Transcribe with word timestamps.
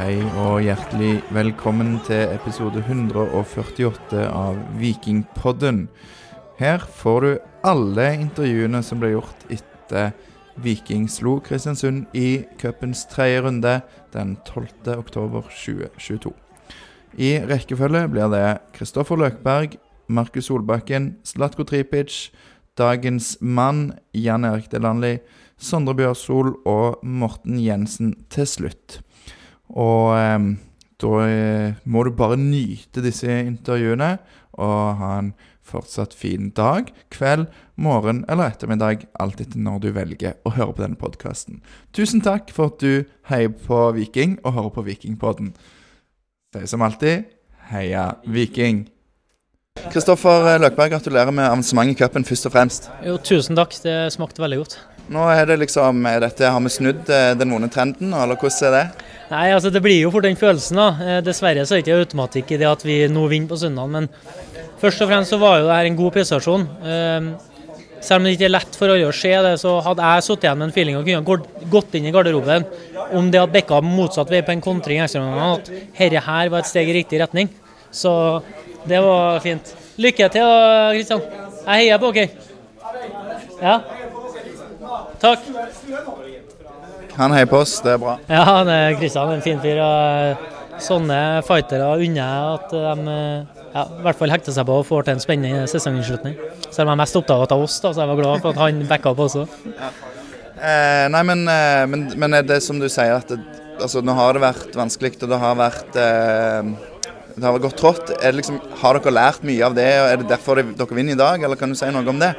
Hei 0.00 0.16
og 0.40 0.62
hjertelig 0.64 1.18
velkommen 1.28 1.98
til 2.06 2.30
episode 2.32 2.80
148 2.80 4.22
av 4.32 4.56
Vikingpodden. 4.80 5.82
Her 6.56 6.86
får 7.02 7.26
du 7.26 7.42
alle 7.68 8.06
intervjuene 8.22 8.80
som 8.86 9.02
ble 9.02 9.10
gjort 9.12 9.44
etter 9.52 10.14
Viking 10.64 11.04
slo 11.12 11.34
Kristiansund 11.44 12.16
i 12.16 12.46
cupens 12.62 13.02
tredje 13.12 13.42
runde 13.44 13.74
den 14.14 14.38
12. 14.48 14.94
oktober 14.94 15.44
2022. 15.52 16.32
I 17.20 17.34
rekkefølge 17.52 18.06
blir 18.14 18.32
det 18.32 18.46
Kristoffer 18.78 19.20
Løkberg, 19.20 19.76
Markus 20.08 20.48
Solbakken, 20.48 21.18
Slatko 21.28 21.68
Tripic, 21.68 22.30
dagens 22.80 23.34
mann 23.42 23.90
Jan 24.16 24.48
Erik 24.48 24.72
Delanli, 24.72 25.18
Sondre 25.60 25.92
Bjørsol 26.00 26.54
og 26.64 27.04
Morten 27.04 27.60
Jensen 27.60 28.16
til 28.32 28.48
slutt. 28.48 29.02
Og 29.78 30.16
eh, 30.16 30.50
da 31.00 31.14
eh, 31.26 31.78
må 31.84 32.04
du 32.04 32.12
bare 32.16 32.38
nyte 32.40 33.04
disse 33.04 33.30
intervjuene 33.46 34.16
og 34.60 35.00
ha 35.00 35.14
en 35.20 35.32
fortsatt 35.70 36.14
fin 36.16 36.50
dag, 36.56 36.88
kveld, 37.14 37.46
morgen 37.80 38.24
eller 38.28 38.50
ettermiddag, 38.50 39.06
alt 39.22 39.40
etter 39.42 39.60
når 39.62 39.82
du 39.84 39.90
velger 39.94 40.38
å 40.44 40.54
høre 40.56 40.74
på 40.74 40.82
denne 40.82 40.98
podkasten. 41.00 41.60
Tusen 41.96 42.24
takk 42.24 42.50
for 42.54 42.72
at 42.72 42.82
du 42.82 43.04
heier 43.30 43.52
på 43.54 43.84
Viking 43.96 44.38
og 44.42 44.56
hører 44.56 44.72
på 44.74 44.86
Vikingpodden. 44.88 45.52
Sier 46.50 46.70
som 46.70 46.82
alltid 46.82 47.30
heia 47.70 48.16
Viking! 48.26 48.88
Kristoffer 49.90 50.58
Løkberg, 50.60 50.90
gratulerer 50.92 51.30
med 51.32 51.46
avansementet 51.46 51.94
i 51.94 52.02
cupen, 52.02 52.26
først 52.26 52.48
og 52.50 52.52
fremst. 52.52 52.88
Jo, 53.06 53.14
tusen 53.22 53.56
takk. 53.56 53.72
Det 53.80 53.94
smakte 54.12 54.42
veldig 54.42 54.58
godt. 54.60 54.74
Nå 55.10 55.24
er 55.32 55.46
det 55.48 55.56
liksom, 55.64 56.02
dette, 56.22 56.44
Har 56.46 56.60
vi 56.60 56.70
snudd 56.70 57.08
eh, 57.10 57.32
den 57.38 57.50
vonde 57.50 57.70
trenden, 57.72 58.12
eller 58.14 58.36
hvordan 58.38 58.68
er 58.68 58.76
det? 58.76 59.06
Nei, 59.30 59.46
altså 59.54 59.70
Det 59.70 59.82
blir 59.82 60.00
jo 60.00 60.10
fort 60.10 60.26
den 60.26 60.38
følelsen. 60.38 60.76
da. 60.76 60.88
Eh, 61.02 61.20
dessverre 61.26 61.66
så 61.66 61.76
er 61.76 61.80
det 61.80 61.86
ikke 61.86 62.00
automatikk 62.04 62.50
i 62.52 62.58
det 62.60 62.68
at 62.70 62.82
vi 62.84 63.02
nå 63.08 63.26
vinner 63.30 63.48
på 63.50 63.58
søndag. 63.58 63.90
Men 63.90 64.08
først 64.80 65.02
og 65.02 65.10
fremst 65.10 65.30
så 65.30 65.38
var 65.38 65.60
jo 65.60 65.68
det 65.68 65.76
her 65.78 65.90
en 65.90 65.96
god 65.96 66.12
prestasjon. 66.16 66.66
Ehm, 66.82 67.30
selv 68.00 68.20
om 68.20 68.24
det 68.24 68.36
ikke 68.36 68.48
er 68.48 68.54
lett 68.56 68.78
for 68.78 68.88
alle 68.90 69.06
å 69.08 69.14
se 69.14 69.30
det, 69.44 69.54
så 69.60 69.76
hadde 69.84 70.02
jeg 70.02 70.24
sittet 70.24 70.46
igjen 70.48 70.58
med 70.58 70.68
en 70.68 70.74
feeling 70.74 70.96
og 70.96 71.06
kunne 71.06 71.70
gått 71.70 71.94
inn 71.94 72.06
i 72.08 72.12
garderoben 72.14 72.64
om 73.12 73.30
det 73.30 73.42
hadde 73.42 73.52
bikka 73.52 73.80
motsatt 73.84 74.30
vei 74.32 74.40
på 74.46 74.54
en 74.54 74.62
kontring 74.64 75.02
ekstraomganger, 75.04 75.58
at 75.58 75.70
dette 75.98 76.22
her 76.24 76.48
var 76.48 76.62
et 76.62 76.70
steg 76.70 76.88
i 76.88 76.96
riktig 76.96 77.20
retning. 77.20 77.50
Så 77.92 78.12
det 78.88 79.02
var 79.04 79.40
fint. 79.44 79.74
Lykke 80.00 80.30
til, 80.32 80.54
Kristian. 80.96 81.22
Jeg 81.66 81.84
heier 81.84 82.00
på 82.00 82.12
dere. 82.16 82.30
Ja. 83.60 83.80
Takk. 85.20 85.46
Han 87.18 87.34
heier 87.34 87.48
på 87.50 87.60
oss, 87.60 87.80
det 87.84 87.96
er 87.96 88.00
bra. 88.00 88.16
Ja, 88.30 88.44
han 88.46 88.70
er 88.70 88.94
Kristian 89.00 89.32
en 89.34 89.44
fin 89.44 89.60
fyr. 89.62 89.82
og 89.84 90.48
Sånne 90.80 91.42
fightere 91.44 91.90
unner 92.00 92.20
jeg 92.22 92.52
at 92.54 92.70
de 92.72 93.16
ja, 93.70 93.84
i 93.84 94.02
hvert 94.02 94.18
fall 94.18 94.32
hekter 94.32 94.54
seg 94.54 94.66
på 94.66 94.80
og 94.80 94.86
får 94.88 95.06
til 95.06 95.16
en 95.16 95.22
spennende 95.22 95.66
sesonginnslutning. 95.70 96.36
Selv 96.70 96.86
om 96.86 96.90
jeg 96.90 96.96
er 96.96 97.02
mest 97.02 97.18
opptatt 97.20 97.54
av 97.54 97.64
oss, 97.66 97.76
da, 97.82 97.92
så 97.92 98.02
jeg 98.02 98.10
var 98.10 98.18
glad 98.18 98.42
for 98.42 98.54
at 98.54 98.62
han 98.64 98.80
backa 98.88 99.12
opp 99.12 99.22
også. 99.26 99.44
Ja. 99.76 99.90
Eh, 100.60 101.06
nei, 101.12 101.22
men, 101.24 101.44
eh, 101.48 101.84
men, 101.88 102.06
men, 102.20 102.36
er 102.36 102.46
det 102.46 102.58
som 102.64 102.80
du 102.80 102.88
sier, 102.90 103.14
at 103.20 103.30
det, 103.30 103.38
altså, 103.78 104.02
nå 104.04 104.16
har 104.18 104.36
det 104.36 104.42
vært 104.42 104.74
vanskelig, 104.76 105.14
og 105.22 105.30
det 105.30 105.38
har 105.40 105.60
vært 105.60 106.00
eh, 106.02 106.72
det 107.36 107.46
har 107.46 107.62
gått 107.62 107.78
trått. 107.80 108.10
Liksom, 108.34 108.58
har 108.82 108.98
dere 108.98 109.14
lært 109.14 109.46
mye 109.46 109.64
av 109.64 109.76
det, 109.78 109.88
og 110.02 110.08
er 110.10 110.20
det 110.20 110.28
derfor 110.32 110.60
dere 110.60 110.98
vinner 110.98 111.16
i 111.16 111.20
dag, 111.20 111.46
eller 111.46 111.60
kan 111.60 111.72
du 111.72 111.78
si 111.78 111.88
noe 111.94 112.04
om 112.10 112.20
det? 112.20 112.34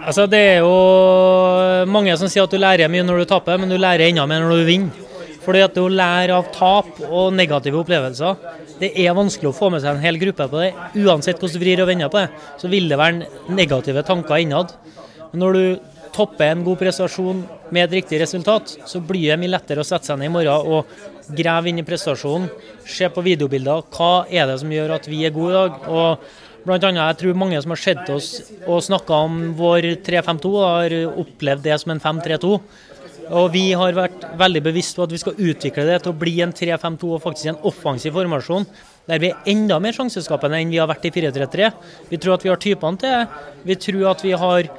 Altså, 0.00 0.24
det 0.30 0.40
er 0.40 0.58
jo 0.64 1.88
mange 1.90 2.14
som 2.16 2.30
sier 2.30 2.46
at 2.46 2.52
du 2.52 2.58
lærer 2.60 2.88
mye 2.90 3.04
når 3.04 3.22
du 3.22 3.30
taper, 3.30 3.60
men 3.60 3.68
du 3.70 3.76
lærer 3.76 4.08
enda 4.08 4.24
mer 4.28 4.44
når 4.44 4.62
du 4.62 4.68
vinner. 4.68 5.06
Fordi 5.40 5.62
at 5.64 5.76
du 5.76 5.82
å 5.82 5.92
lære 5.92 6.36
av 6.36 6.50
tap 6.54 6.98
og 7.06 7.32
negative 7.32 7.80
opplevelser, 7.80 8.40
det 8.80 8.90
er 9.00 9.16
vanskelig 9.16 9.50
å 9.50 9.56
få 9.56 9.70
med 9.72 9.82
seg 9.82 9.94
en 9.94 10.02
hel 10.04 10.18
gruppe 10.20 10.46
på 10.52 10.60
det. 10.60 10.70
Uansett 11.00 11.40
hvordan 11.40 11.56
du 11.56 11.62
vrir 11.62 11.82
og 11.84 11.88
vender 11.88 12.12
på 12.12 12.20
det, 12.20 12.42
så 12.60 12.72
vil 12.72 12.88
det 12.90 12.98
være 13.00 13.54
negative 13.56 14.04
tanker 14.08 14.40
innad. 14.44 14.74
Men 15.32 15.44
når 15.44 15.56
du 15.56 15.64
topper 16.12 16.50
en 16.50 16.64
god 16.66 16.80
prestasjon 16.80 17.42
med 17.70 17.86
et 17.86 17.96
riktig 18.00 18.20
resultat, 18.20 18.76
så 18.88 19.00
blir 19.04 19.30
det 19.30 19.40
mye 19.40 19.52
lettere 19.54 19.84
å 19.84 19.86
sette 19.86 20.10
seg 20.10 20.20
ned 20.20 20.30
i 20.30 20.34
morgen 20.34 20.70
og 20.76 21.34
grave 21.36 21.70
inn 21.70 21.80
i 21.80 21.86
prestasjonen. 21.86 22.50
Se 22.84 23.08
på 23.08 23.24
videobilder. 23.24 23.84
Hva 23.94 24.26
er 24.28 24.48
det 24.50 24.60
som 24.62 24.72
gjør 24.74 24.96
at 24.96 25.08
vi 25.08 25.24
er 25.24 25.34
gode 25.34 25.52
i 25.52 25.58
dag? 25.60 25.90
Og 25.90 26.49
Blant 26.60 26.84
annet, 26.84 27.00
jeg 27.00 27.18
tror 27.22 27.40
mange 27.40 27.60
som 27.62 27.72
har 27.72 27.80
sett 27.80 28.10
oss 28.12 28.30
og 28.66 28.82
snakka 28.84 29.24
om 29.26 29.40
vår 29.56 29.94
3-5-2, 30.04 30.50
har 30.60 30.94
opplevd 31.22 31.64
det 31.64 31.78
som 31.80 31.94
en 31.94 32.02
5-3-2. 32.02 32.52
Og 33.30 33.52
Vi 33.54 33.70
har 33.78 33.94
vært 33.94 34.24
veldig 34.38 34.62
bevisst 34.64 34.96
på 34.98 35.04
at 35.06 35.12
vi 35.14 35.20
skal 35.22 35.38
utvikle 35.38 35.86
det 35.86 36.00
til 36.02 36.12
å 36.12 36.18
bli 36.18 36.40
en 36.42 36.52
3-5-2 36.56 37.10
og 37.14 37.22
faktisk 37.22 37.52
en 37.52 37.60
offensiv 37.70 38.16
formasjon. 38.16 38.66
Der 39.06 39.22
vi 39.22 39.30
er 39.30 39.50
enda 39.52 39.78
mer 39.82 39.94
sjanseskapende 39.96 40.58
enn 40.58 40.72
vi 40.72 40.80
har 40.82 40.90
vært 40.90 41.06
i 41.06 41.12
4-3-3. 41.14 41.70
Vi 42.10 42.18
tror 42.18 42.36
at 42.36 42.44
vi 42.44 42.50
har 42.50 42.60
typene 42.60 43.00
til 43.00 43.14
det. 43.14 43.44
Vi 43.70 43.76
tror 43.86 44.08
at 44.10 44.24
vi 44.26 44.34
har 44.42 44.70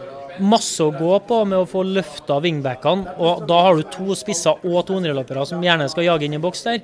masse 0.42 0.84
å 0.84 0.92
gå 0.96 1.16
på 1.28 1.40
med 1.48 1.64
å 1.64 1.70
få 1.70 1.86
løfta 1.88 2.42
wingbackene. 2.44 3.16
Og 3.24 3.48
da 3.48 3.64
har 3.66 3.80
du 3.80 3.88
to 3.94 4.18
spisser 4.20 4.60
og 4.68 4.86
to 4.88 5.00
hundreløpere 5.00 5.48
som 5.48 5.64
gjerne 5.64 5.90
skal 5.92 6.10
jage 6.10 6.28
inn 6.28 6.38
i 6.38 6.44
boks 6.44 6.68
der. 6.68 6.84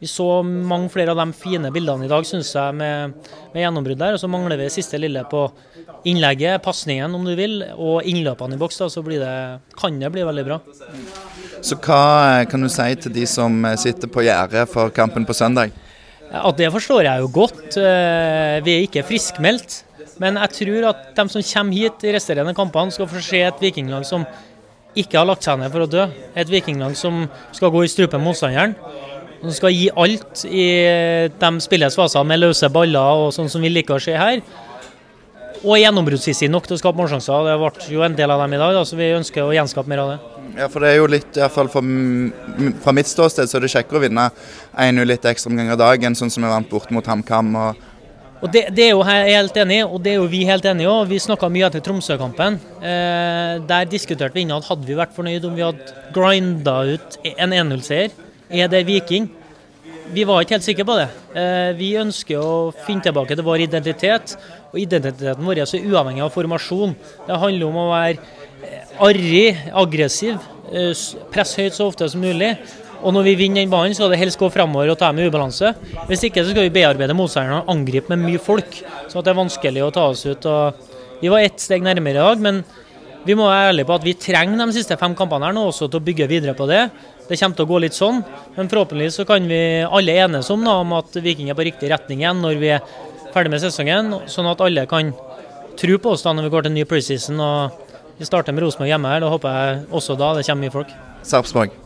Vi 0.00 0.08
så 0.08 0.40
mange 0.42 0.88
flere 0.88 1.12
av 1.12 1.18
de 1.20 1.32
fine 1.36 1.68
bildene 1.74 2.06
i 2.06 2.08
dag, 2.08 2.24
syns 2.24 2.54
jeg, 2.56 2.72
med, 2.72 3.18
med 3.52 3.60
gjennombrudd 3.60 4.00
der. 4.00 4.16
Og 4.16 4.22
så 4.22 4.30
mangler 4.32 4.56
vi 4.56 4.64
det 4.64 4.72
siste 4.72 4.96
lille 4.96 5.26
på 5.28 5.42
innlegget, 6.08 6.62
pasningen 6.64 7.12
om 7.18 7.26
du 7.28 7.34
vil, 7.36 7.58
og 7.76 8.08
innløpene 8.08 8.56
i 8.56 8.60
boks. 8.62 8.80
Da, 8.80 8.88
så 8.88 9.04
det, 9.04 9.34
kan 9.76 10.00
det 10.00 10.08
bli 10.14 10.24
veldig 10.24 10.46
bra. 10.46 10.58
Så 11.60 11.76
hva 11.84 12.46
kan 12.48 12.64
du 12.64 12.70
si 12.72 12.88
til 13.04 13.12
de 13.12 13.26
som 13.28 13.60
sitter 13.76 14.08
på 14.08 14.24
gjerdet 14.24 14.64
for 14.72 14.88
kampen 14.96 15.28
på 15.28 15.36
søndag? 15.36 15.76
At 16.30 16.56
Det 16.56 16.72
forstår 16.72 17.04
jeg 17.04 17.20
jo 17.20 17.30
godt. 17.34 17.76
Eh, 17.76 18.56
vi 18.64 18.78
er 18.78 18.86
ikke 18.86 19.04
friskmeldt. 19.04 19.82
Men 20.20 20.40
jeg 20.40 20.56
tror 20.62 20.88
at 20.94 21.10
de 21.16 21.28
som 21.28 21.44
kommer 21.52 21.76
hit 21.76 22.08
i 22.08 22.14
resterende 22.16 22.56
kampene, 22.56 22.92
skal 22.92 23.08
få 23.08 23.20
se 23.20 23.44
et 23.44 23.60
vikinglag 23.60 24.08
som 24.08 24.24
ikke 24.96 25.20
har 25.20 25.28
lagt 25.28 25.44
seg 25.44 25.60
ned 25.60 25.70
for 25.72 25.84
å 25.84 25.90
dø. 25.90 26.08
Et 26.32 26.48
vikinglag 26.48 26.96
som 26.96 27.26
skal 27.52 27.72
gå 27.74 27.84
i 27.84 27.92
strupen 27.92 28.24
motstanderen 28.24 28.74
som 29.40 29.52
skal 29.56 29.72
gi 29.74 29.88
alt 29.96 30.44
i 30.46 30.66
de 31.40 31.52
spillets 31.64 31.96
faser 31.96 32.26
med 32.28 32.42
løse 32.42 32.68
baller 32.72 33.26
og 33.26 33.32
sånn 33.34 33.48
som 33.52 33.64
vi 33.64 33.72
liker 33.72 33.96
å 33.96 34.02
se 34.02 34.16
her. 34.16 34.42
Og 35.60 35.76
gjennombruddssissig 35.76 36.48
nok 36.48 36.68
til 36.68 36.78
å 36.78 36.80
skape 36.80 36.96
målsjanser. 36.96 37.48
Det 37.50 37.56
ble 37.60 37.88
jo 37.92 38.04
en 38.04 38.16
del 38.16 38.32
av 38.32 38.40
dem 38.40 38.54
i 38.56 38.60
dag, 38.60 38.72
da, 38.76 38.84
så 38.88 38.96
vi 38.96 39.10
ønsker 39.12 39.44
å 39.44 39.52
gjenskape 39.52 39.92
mer 39.92 40.04
av 40.04 40.12
det. 40.14 40.18
Ja, 40.56 40.70
for 40.72 40.82
det 40.82 40.94
er 40.94 40.98
jo 40.98 41.10
litt, 41.10 41.28
i 41.36 41.42
hvert 41.42 41.54
fall 41.54 41.68
fra 41.70 42.94
mitt 42.96 43.10
ståsted, 43.10 43.48
så 43.48 43.58
er 43.58 43.64
det 43.64 43.72
kjekkere 43.74 44.00
å 44.00 44.04
vinne 44.06 44.24
1-0 44.72 45.06
litt 45.08 45.28
ekstra 45.28 45.52
omganger 45.52 45.78
dagen, 45.78 46.16
sånn 46.16 46.32
som 46.32 46.46
vi 46.46 46.52
vant 46.52 46.72
bort 46.72 46.90
mot 46.94 47.06
HamKam. 47.06 47.54
og 47.60 47.86
og 48.40 48.48
det, 48.48 48.62
det, 48.72 48.86
er 48.86 48.94
jo 48.94 49.02
jeg 49.04 49.34
helt 49.36 49.58
enig 49.60 49.76
i, 49.76 49.84
og 49.84 49.98
det 50.00 50.14
er 50.14 50.16
jo 50.16 50.28
vi 50.32 50.46
helt 50.48 50.64
enige 50.64 50.86
i 50.86 50.88
òg. 50.88 51.10
Vi 51.10 51.18
snakka 51.20 51.50
mye 51.52 51.66
etter 51.66 51.82
Tromsø-kampen. 51.84 52.56
Eh, 52.80 53.58
der 53.68 53.90
diskuterte 53.90 54.32
vi 54.38 54.46
innad 54.46 54.64
hadde 54.64 54.88
vi 54.88 54.96
vært 54.96 55.12
fornøyd 55.12 55.44
om 55.44 55.58
vi 55.58 55.66
hadde 55.66 55.92
grinda 56.16 56.78
ut 56.88 57.18
en 57.34 57.52
1-0-seier. 57.52 58.14
Er 58.50 58.66
det 58.66 58.82
Viking? 58.82 59.28
Vi 60.10 60.24
var 60.26 60.42
ikke 60.42 60.56
helt 60.56 60.66
sikre 60.66 60.82
på 60.82 60.96
det. 60.98 61.06
Eh, 61.38 61.68
vi 61.78 61.92
ønsker 62.00 62.40
å 62.42 62.72
finne 62.82 63.04
tilbake 63.04 63.36
til 63.38 63.46
vår 63.46 63.62
identitet. 63.62 64.32
Og 64.72 64.80
identiteten 64.82 65.46
vår 65.46 65.60
er 65.62 65.68
så 65.70 65.78
uavhengig 65.78 66.24
av 66.24 66.32
formasjon. 66.34 66.96
Det 67.28 67.38
handler 67.38 67.68
om 67.68 67.78
å 67.78 67.84
være 67.92 68.16
eh, 68.66 68.90
arrig, 69.06 69.60
aggressiv, 69.70 70.42
eh, 70.72 70.90
presse 71.30 71.62
høyt 71.62 71.78
så 71.78 71.86
ofte 71.92 72.10
som 72.10 72.26
mulig. 72.26 72.56
Og 73.06 73.14
når 73.14 73.28
vi 73.30 73.36
vinner 73.44 73.62
den 73.62 73.70
banen, 73.70 73.94
skal 73.94 74.10
det 74.10 74.18
helst 74.18 74.40
gå 74.40 74.50
framover 74.50 74.90
og 74.90 74.98
ta 74.98 75.12
med 75.14 75.30
ubalanse. 75.30 75.70
Hvis 76.10 76.26
ikke 76.26 76.42
så 76.42 76.50
skal 76.50 76.66
vi 76.66 76.74
bearbeide 76.74 77.14
motstanderen 77.14 77.62
og 77.62 77.70
angripe 77.70 78.10
med 78.10 78.26
mye 78.26 78.42
folk, 78.42 78.82
sånn 79.06 79.22
at 79.22 79.30
det 79.30 79.32
er 79.32 79.42
vanskelig 79.44 79.86
å 79.86 79.94
ta 79.94 80.10
oss 80.10 80.26
ut. 80.26 80.50
Og 80.50 81.22
vi 81.22 81.30
var 81.30 81.46
ett 81.46 81.62
steg 81.62 81.86
nærmere 81.86 82.18
i 82.18 82.26
dag, 82.26 82.42
men 82.42 82.64
vi 83.24 83.36
må 83.36 83.46
være 83.46 83.70
ærlige 83.70 83.86
på 83.88 83.96
at 83.98 84.04
vi 84.04 84.18
trenger 84.18 84.58
de 84.58 84.74
siste 84.74 84.96
fem 84.98 85.14
kampene 85.16 85.46
her 85.46 85.54
nå 85.54 85.66
også 85.70 85.86
til 85.86 86.00
å 86.00 86.06
bygge 86.10 86.28
videre 86.28 86.54
på 86.58 86.66
det. 86.68 86.86
Det 87.30 87.38
kommer 87.38 87.56
til 87.60 87.66
å 87.66 87.70
gå 87.70 87.78
litt 87.84 87.94
sånn, 87.94 88.24
men 88.56 88.68
forhåpentligvis 88.70 89.20
så 89.20 89.24
kan 89.28 89.44
vi 89.46 89.60
alle 89.86 90.16
enes 90.24 90.48
om, 90.50 90.64
da, 90.66 90.80
om 90.82 90.96
at 90.98 91.14
Viking 91.22 91.52
er 91.52 91.58
på 91.58 91.66
riktig 91.68 91.92
retning 91.92 92.24
igjen 92.24 92.40
når 92.42 92.58
vi 92.58 92.72
er 92.74 92.82
ferdig 93.30 93.52
med 93.52 93.62
sesongen, 93.62 94.16
sånn 94.26 94.48
at 94.50 94.64
alle 94.66 94.82
kan 94.90 95.12
tro 95.78 95.98
på 96.02 96.16
oss 96.16 96.26
da 96.26 96.34
når 96.34 96.48
vi 96.48 96.52
går 96.56 96.66
til 96.66 96.74
ny 96.74 96.84
preseason. 96.90 97.38
og 97.38 98.18
Vi 98.18 98.26
starter 98.26 98.56
med 98.56 98.64
Rosenborg 98.66 98.90
hjemme 98.90 99.12
her, 99.14 99.22
da 99.22 99.30
håper 99.30 99.60
jeg 99.60 99.78
også 99.94 100.18
da 100.18 100.32
det 100.36 100.42
kommer 100.48 100.66
mye 100.66 100.74
folk. 100.74 100.96
Sarpsborg? 101.22 101.76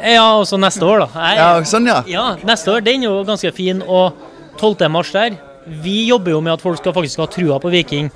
Ja, 0.00 0.24
også 0.40 0.56
neste 0.58 0.88
år, 0.88 1.04
da. 1.04 1.08
Jeg, 1.28 1.38
ja, 1.38 1.50
sånn 1.68 1.88
ja. 1.88 1.98
ja, 2.10 2.24
neste 2.48 2.72
år. 2.72 2.82
Den 2.84 3.04
er 3.04 3.10
jo 3.10 3.20
ganske 3.28 3.52
fin. 3.54 3.82
Og 3.84 4.16
12. 4.58 4.88
mars 4.90 5.12
der. 5.14 5.36
Vi 5.84 6.06
jobber 6.08 6.34
jo 6.34 6.40
med 6.44 6.56
at 6.56 6.64
folk 6.64 6.80
skal 6.80 6.96
faktisk 6.96 7.22
ha 7.22 7.28
trua 7.30 7.60
på 7.62 7.70
Viking 7.72 8.10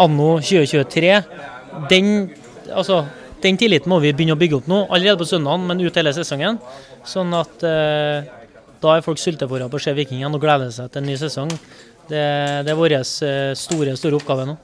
anno 0.00 0.38
2023 0.40 1.12
den, 1.90 2.30
altså, 2.72 3.04
den 3.44 3.58
tilliten 3.60 3.92
må 3.92 4.00
vi 4.02 4.12
begynne 4.16 4.36
å 4.36 4.40
bygge 4.40 4.60
opp 4.60 4.70
nå, 4.70 4.82
allerede 4.88 5.20
på 5.20 5.28
søndagen, 5.28 5.66
men 5.68 5.82
ut 5.82 6.00
hele 6.00 6.12
sesongen. 6.16 6.60
Sånn 7.08 7.34
at 7.36 7.64
eh, 7.66 8.30
da 8.80 8.96
er 8.96 9.04
folk 9.04 9.20
sultefòra 9.20 9.68
på 9.70 9.80
å 9.80 9.82
se 9.82 9.94
Viking 9.96 10.22
igjen 10.22 10.36
og 10.36 10.42
gleder 10.42 10.72
seg 10.74 10.90
til 10.92 11.02
en 11.02 11.10
ny 11.10 11.16
sesong. 11.20 11.52
Det, 12.10 12.22
det 12.66 12.72
er 12.72 12.78
vår 12.78 12.96
eh, 12.96 13.52
store, 13.58 13.94
store 13.98 14.18
oppgave 14.18 14.48
nå. 14.48 14.56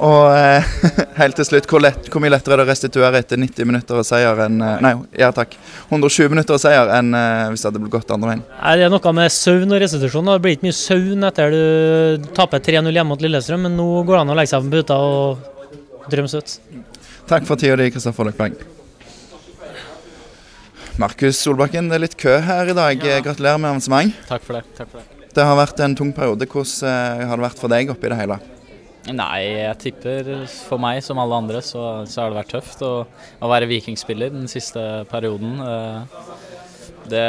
Og 0.00 0.30
eh, 0.32 0.66
helt 1.20 1.36
til 1.36 1.46
slutt, 1.46 1.68
hvor, 1.68 1.82
lett, 1.84 2.08
hvor, 2.08 2.22
mye 2.24 2.32
lettere 2.32 2.56
er 2.56 2.62
det 2.62 2.66
å 2.66 2.70
restituere 2.70 3.20
etter 3.20 3.40
90 3.40 3.68
minutter 3.68 4.00
og 4.00 4.06
seier 4.08 4.40
enn 4.46 4.56
eh, 4.64 4.78
Nei, 4.86 4.94
ja 5.20 5.28
takk. 5.36 5.54
120 5.90 6.32
minutter 6.32 6.56
og 6.56 6.62
seier 6.62 6.90
enn 6.96 7.12
eh, 7.16 7.46
hvis 7.52 7.62
det 7.62 7.70
hadde 7.70 7.82
blitt 7.84 7.94
gått 7.98 8.14
andre 8.16 8.32
veien? 8.32 8.44
Nei, 8.54 8.74
Det 8.80 8.86
er 8.88 8.94
noe 8.94 9.14
med 9.20 9.34
søvn 9.34 9.76
og 9.76 9.82
restitusjon. 9.84 10.32
Det 10.32 10.38
blir 10.46 10.56
ikke 10.56 10.68
mye 10.70 10.78
søvn 10.80 11.28
etter 11.28 11.54
du 11.54 12.30
taper 12.36 12.64
3-0 12.70 12.88
hjemme 12.96 13.12
mot 13.12 13.26
Lillestrøm, 13.26 13.68
men 13.68 13.76
nå 13.78 13.90
går 14.00 14.16
det 14.16 14.22
an 14.24 14.34
å 14.34 14.38
legge 14.40 14.54
seg 14.54 14.64
på 14.64 14.78
puta 14.78 15.00
og 15.04 16.08
drømme 16.10 16.32
søtt. 16.32 16.56
Takk 17.30 17.44
for 17.46 17.54
tida 17.54 17.76
di, 17.78 17.84
Kristoffer 17.94 18.26
Løkberg. 18.26 18.56
Markus 20.98 21.38
Solbakken, 21.38 21.86
det 21.86 21.94
er 22.00 22.02
litt 22.02 22.16
kø 22.18 22.32
her 22.42 22.72
i 22.72 22.74
dag. 22.74 23.04
Ja. 23.06 23.20
Gratulerer 23.22 23.60
med 23.62 23.70
avansement. 23.70 24.16
Takk 24.26 24.42
for 24.42 24.58
det. 24.58 24.64
Takk 24.74 24.90
for 24.90 24.98
det. 24.98 25.28
Det 25.36 25.44
har 25.46 25.54
vært 25.54 25.78
en 25.84 25.94
tung 25.94 26.10
periode. 26.16 26.48
Hvordan 26.50 27.30
har 27.30 27.38
det 27.38 27.44
vært 27.46 27.62
for 27.62 27.70
deg 27.70 27.92
oppi 27.94 28.10
det 28.10 28.18
hele? 28.18 28.40
Nei, 29.14 29.38
jeg 29.46 29.78
tipper 29.80 30.32
for 30.66 30.82
meg 30.82 30.98
som 31.06 31.22
alle 31.22 31.38
andre 31.38 31.62
så, 31.62 32.02
så 32.10 32.24
har 32.24 32.32
det 32.32 32.40
vært 32.40 32.52
tøft 32.56 32.82
å, 32.84 32.92
å 33.38 33.52
være 33.54 33.70
vikingspiller 33.70 34.34
den 34.34 34.50
siste 34.50 34.82
perioden. 35.12 35.54
Eh, 35.62 36.18
det, 37.10 37.26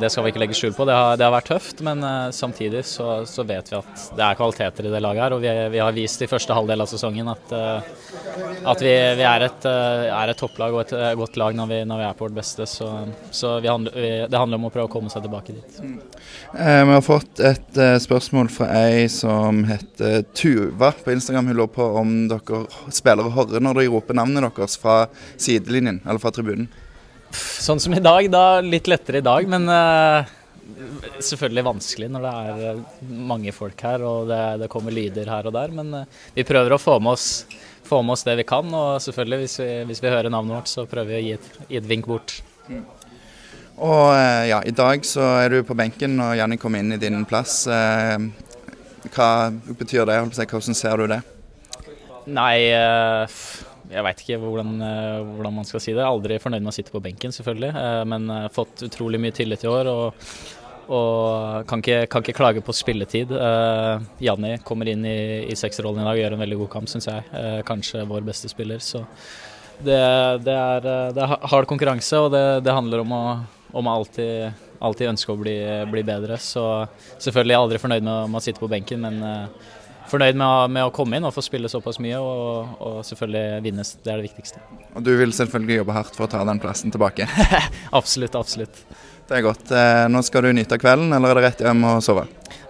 det, 0.00 0.10
skal 0.12 0.24
vi 0.24 0.32
ikke 0.32 0.42
legge 0.42 0.56
skjul 0.58 0.74
på. 0.76 0.86
Det 0.88 0.96
har, 0.96 1.18
det 1.18 1.26
har 1.26 1.34
vært 1.34 1.50
tøft, 1.52 1.82
men 1.86 2.02
uh, 2.04 2.30
samtidig 2.34 2.84
så, 2.88 3.22
så, 3.28 3.44
vet 3.48 3.72
vi 3.72 3.78
at 3.78 4.04
det 4.16 4.24
er 4.24 4.38
kvaliteter 4.38 4.88
i 4.88 4.92
det 4.94 5.02
laget 5.04 5.24
her. 5.26 5.36
Og 5.36 5.44
vi, 5.44 5.52
vi 5.74 5.82
har 5.82 5.96
vist 5.96 6.24
i 6.24 6.30
første 6.30 6.56
halvdel 6.56 6.84
av 6.84 6.90
sesongen 6.90 7.32
at, 7.32 7.54
uh, 7.54 8.72
at 8.72 8.84
vi, 8.84 8.94
vi, 9.20 9.26
er, 9.28 9.46
et, 9.48 9.68
uh, 9.68 10.08
er 10.20 10.32
et 10.32 10.40
topplag 10.40 10.76
og 10.76 10.84
et 10.86 11.18
godt 11.18 11.40
lag 11.40 11.58
når 11.58 11.72
vi, 11.72 11.82
når 11.88 12.02
vi, 12.02 12.08
er 12.08 12.18
på 12.18 12.28
vårt 12.28 12.38
beste. 12.38 12.68
Så, 12.68 12.90
så 13.30 13.58
handler, 13.64 14.28
det 14.30 14.42
handler 14.42 14.60
om 14.60 14.68
å 14.70 14.74
prøve 14.74 14.90
å 14.90 14.94
komme 14.98 15.12
seg 15.12 15.26
tilbake 15.26 15.58
dit. 15.58 15.82
Mm. 15.82 15.98
Eh, 16.54 16.84
vi 16.86 16.92
har 16.92 17.02
fått 17.04 17.40
et 17.44 17.76
eh, 17.76 17.98
spørsmål 18.00 18.48
fra 18.52 18.68
ei 18.86 19.08
som 19.12 19.62
heter 19.68 20.22
Tuva 20.32 20.92
på 21.04 21.12
Instagram. 21.12 21.50
Hun 21.50 21.58
lurer 21.58 21.72
på 21.74 21.88
om 22.00 22.14
dere 22.30 22.64
spillere 22.94 23.34
hører 23.36 23.64
når 23.64 23.82
de 23.82 23.88
roper 23.92 24.16
navnet 24.16 24.46
deres 24.46 24.78
fra 24.80 25.02
sidelinjen 25.36 26.00
eller 26.06 26.22
fra 26.22 26.32
tribunen. 26.34 26.70
Sånn 27.34 27.80
som 27.80 27.94
i 27.94 28.00
dag, 28.00 28.30
da 28.32 28.60
litt 28.64 28.88
lettere 28.88 29.20
i 29.20 29.24
dag, 29.24 29.48
men 29.50 29.68
uh, 29.68 30.28
selvfølgelig 31.20 31.64
vanskelig 31.66 32.08
når 32.12 32.24
det 32.24 32.34
er 32.42 32.62
eh, 32.70 32.82
mange 33.28 33.52
folk 33.56 33.80
her 33.84 34.04
og 34.06 34.28
det, 34.30 34.40
det 34.62 34.68
kommer 34.72 34.94
lyder 34.94 35.28
her 35.28 35.48
og 35.48 35.56
der. 35.56 35.74
Men 35.74 35.92
uh, 36.02 36.20
vi 36.36 36.46
prøver 36.48 36.74
å 36.74 36.80
få 36.80 36.98
med, 37.02 37.18
oss, 37.18 37.46
få 37.88 38.00
med, 38.02 38.16
oss, 38.16 38.24
det 38.28 38.38
vi 38.40 38.46
kan, 38.48 38.72
og 38.72 39.02
selvfølgelig 39.04 39.40
hvis 39.42 39.58
vi, 39.60 39.70
hvis 39.90 40.04
vi 40.04 40.12
hører 40.14 40.32
navnet 40.32 40.56
vårt, 40.56 40.70
så 40.72 40.86
prøver 40.88 41.12
vi 41.12 41.18
å 41.18 41.26
gi 41.26 41.34
et, 41.36 41.50
gi 41.68 41.80
et 41.82 41.90
vink 41.90 42.08
bort. 42.08 42.38
Mm. 42.68 42.84
Og 43.78 44.06
ja, 44.48 44.58
i 44.66 44.74
dag 44.74 45.04
så 45.06 45.22
er 45.38 45.52
du 45.52 45.60
på 45.62 45.76
benken 45.78 46.16
og 46.24 46.32
Janni 46.34 46.56
kom 46.58 46.74
inn 46.74 46.96
i 46.96 46.98
din 46.98 47.20
plass. 47.30 47.60
hva 49.14 49.28
betyr 49.78 50.08
det? 50.08 50.16
Hvordan 50.34 50.74
ser 50.74 50.98
du 50.98 51.06
det? 51.12 51.20
Nei, 52.26 52.56
jeg 53.88 54.04
veit 54.04 54.22
ikke 54.22 54.38
hvordan, 54.42 54.76
eh, 54.84 55.18
hvordan, 55.34 55.56
man 55.60 55.68
skal 55.68 55.82
si 55.82 55.94
det. 55.96 56.04
Aldri 56.04 56.38
fornøyd 56.42 56.62
med 56.62 56.72
å 56.72 56.76
sitte 56.76 56.94
på 56.94 57.02
benken, 57.04 57.34
selvfølgelig. 57.34 57.72
Eh, 57.72 58.04
men 58.12 58.30
uh, 58.30 58.46
fått 58.52 58.84
utrolig 58.88 59.20
mye 59.22 59.34
tillit 59.36 59.64
i 59.64 59.70
år. 59.70 59.90
og, 59.92 60.32
og 60.88 61.66
kan, 61.68 61.82
ikke, 61.82 62.06
kan, 62.08 62.24
ikke, 62.24 62.36
klage 62.38 62.62
på 62.64 62.72
spilletid. 62.72 63.34
Janni 64.24 64.54
kommer 64.64 64.88
inn 64.88 65.02
i, 65.04 65.44
i 65.44 65.56
sekserrollen 65.58 66.00
i 66.00 66.06
dag 66.06 66.16
og 66.16 66.22
gjør 66.22 66.36
en 66.36 66.40
veldig 66.40 66.58
god 66.62 66.70
kamp, 66.72 66.88
syns 66.88 67.10
jeg. 67.10 67.26
kanskje 67.68 68.06
vår 68.08 68.24
beste 68.24 68.48
spiller. 68.48 68.80
Så 68.80 69.02
det, 69.84 69.98
det, 70.46 70.54
er, 70.54 70.88
det 71.12 71.20
er, 71.26 71.34
hard 71.52 71.68
konkurranse, 71.68 72.22
og 72.24 72.32
det, 72.32 72.40
det 72.64 72.72
handler 72.72 73.04
om 73.04 73.12
å, 73.12 73.20
om 73.76 73.90
å 73.90 73.98
alltid, 73.98 74.64
alltid, 74.80 75.10
ønske 75.10 75.34
å 75.34 75.36
bli, 75.36 75.58
bli, 75.92 76.06
bedre. 76.08 76.40
Så 76.40 76.64
selvfølgelig 77.18 77.52
er 77.52 77.58
jeg 77.58 77.66
aldri 77.66 77.82
fornøyd 77.84 78.08
med 78.08 78.40
å 78.40 78.44
sitte 78.48 78.64
på 78.64 78.72
benken, 78.72 79.04
men 79.04 79.20
fornøyd 80.10 80.38
med 80.38 80.46
å, 80.46 80.68
med 80.72 80.88
å, 80.88 80.92
komme 80.94 81.18
inn 81.18 81.26
og 81.28 81.34
få 81.36 81.44
spille 81.44 81.70
såpass 81.70 82.00
mye, 82.02 82.18
og, 82.20 82.76
og, 82.78 82.98
selvfølgelig 83.08 83.62
vinnes. 83.66 83.94
Det 84.04 84.12
er 84.12 84.22
det 84.22 84.28
viktigste. 84.30 84.62
Og 84.94 85.04
du 85.06 85.12
vil 85.20 85.34
selvfølgelig 85.36 85.82
jobbe 85.82 85.98
hardt 85.98 86.18
for 86.18 86.28
å 86.28 86.32
ta 86.32 86.42
den 86.48 86.62
plassen 86.62 86.94
tilbake? 86.94 87.28
absolutt, 87.98 88.38
absolutt. 88.38 88.82
Det 89.28 89.36
er 89.36 89.44
godt. 89.44 89.70
Eh, 89.76 90.06
nå 90.08 90.22
skal 90.24 90.46
du 90.46 90.54
nyte 90.56 90.78
kvelden, 90.80 91.10
eller 91.12 91.34
er 91.34 91.36
det 91.36 91.44
rett 91.44 91.58
hjem 91.66 91.82
og 91.84 91.98
sove? 92.04 92.22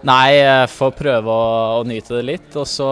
Nei, 0.09 0.33
jeg 0.35 0.71
får 0.73 0.91
prøve 0.99 1.31
å, 1.31 1.51
å, 1.79 1.85
nyte 1.87 2.17
det 2.17 2.23
litt. 2.27 2.49
Og 2.59 2.67
så 2.67 2.89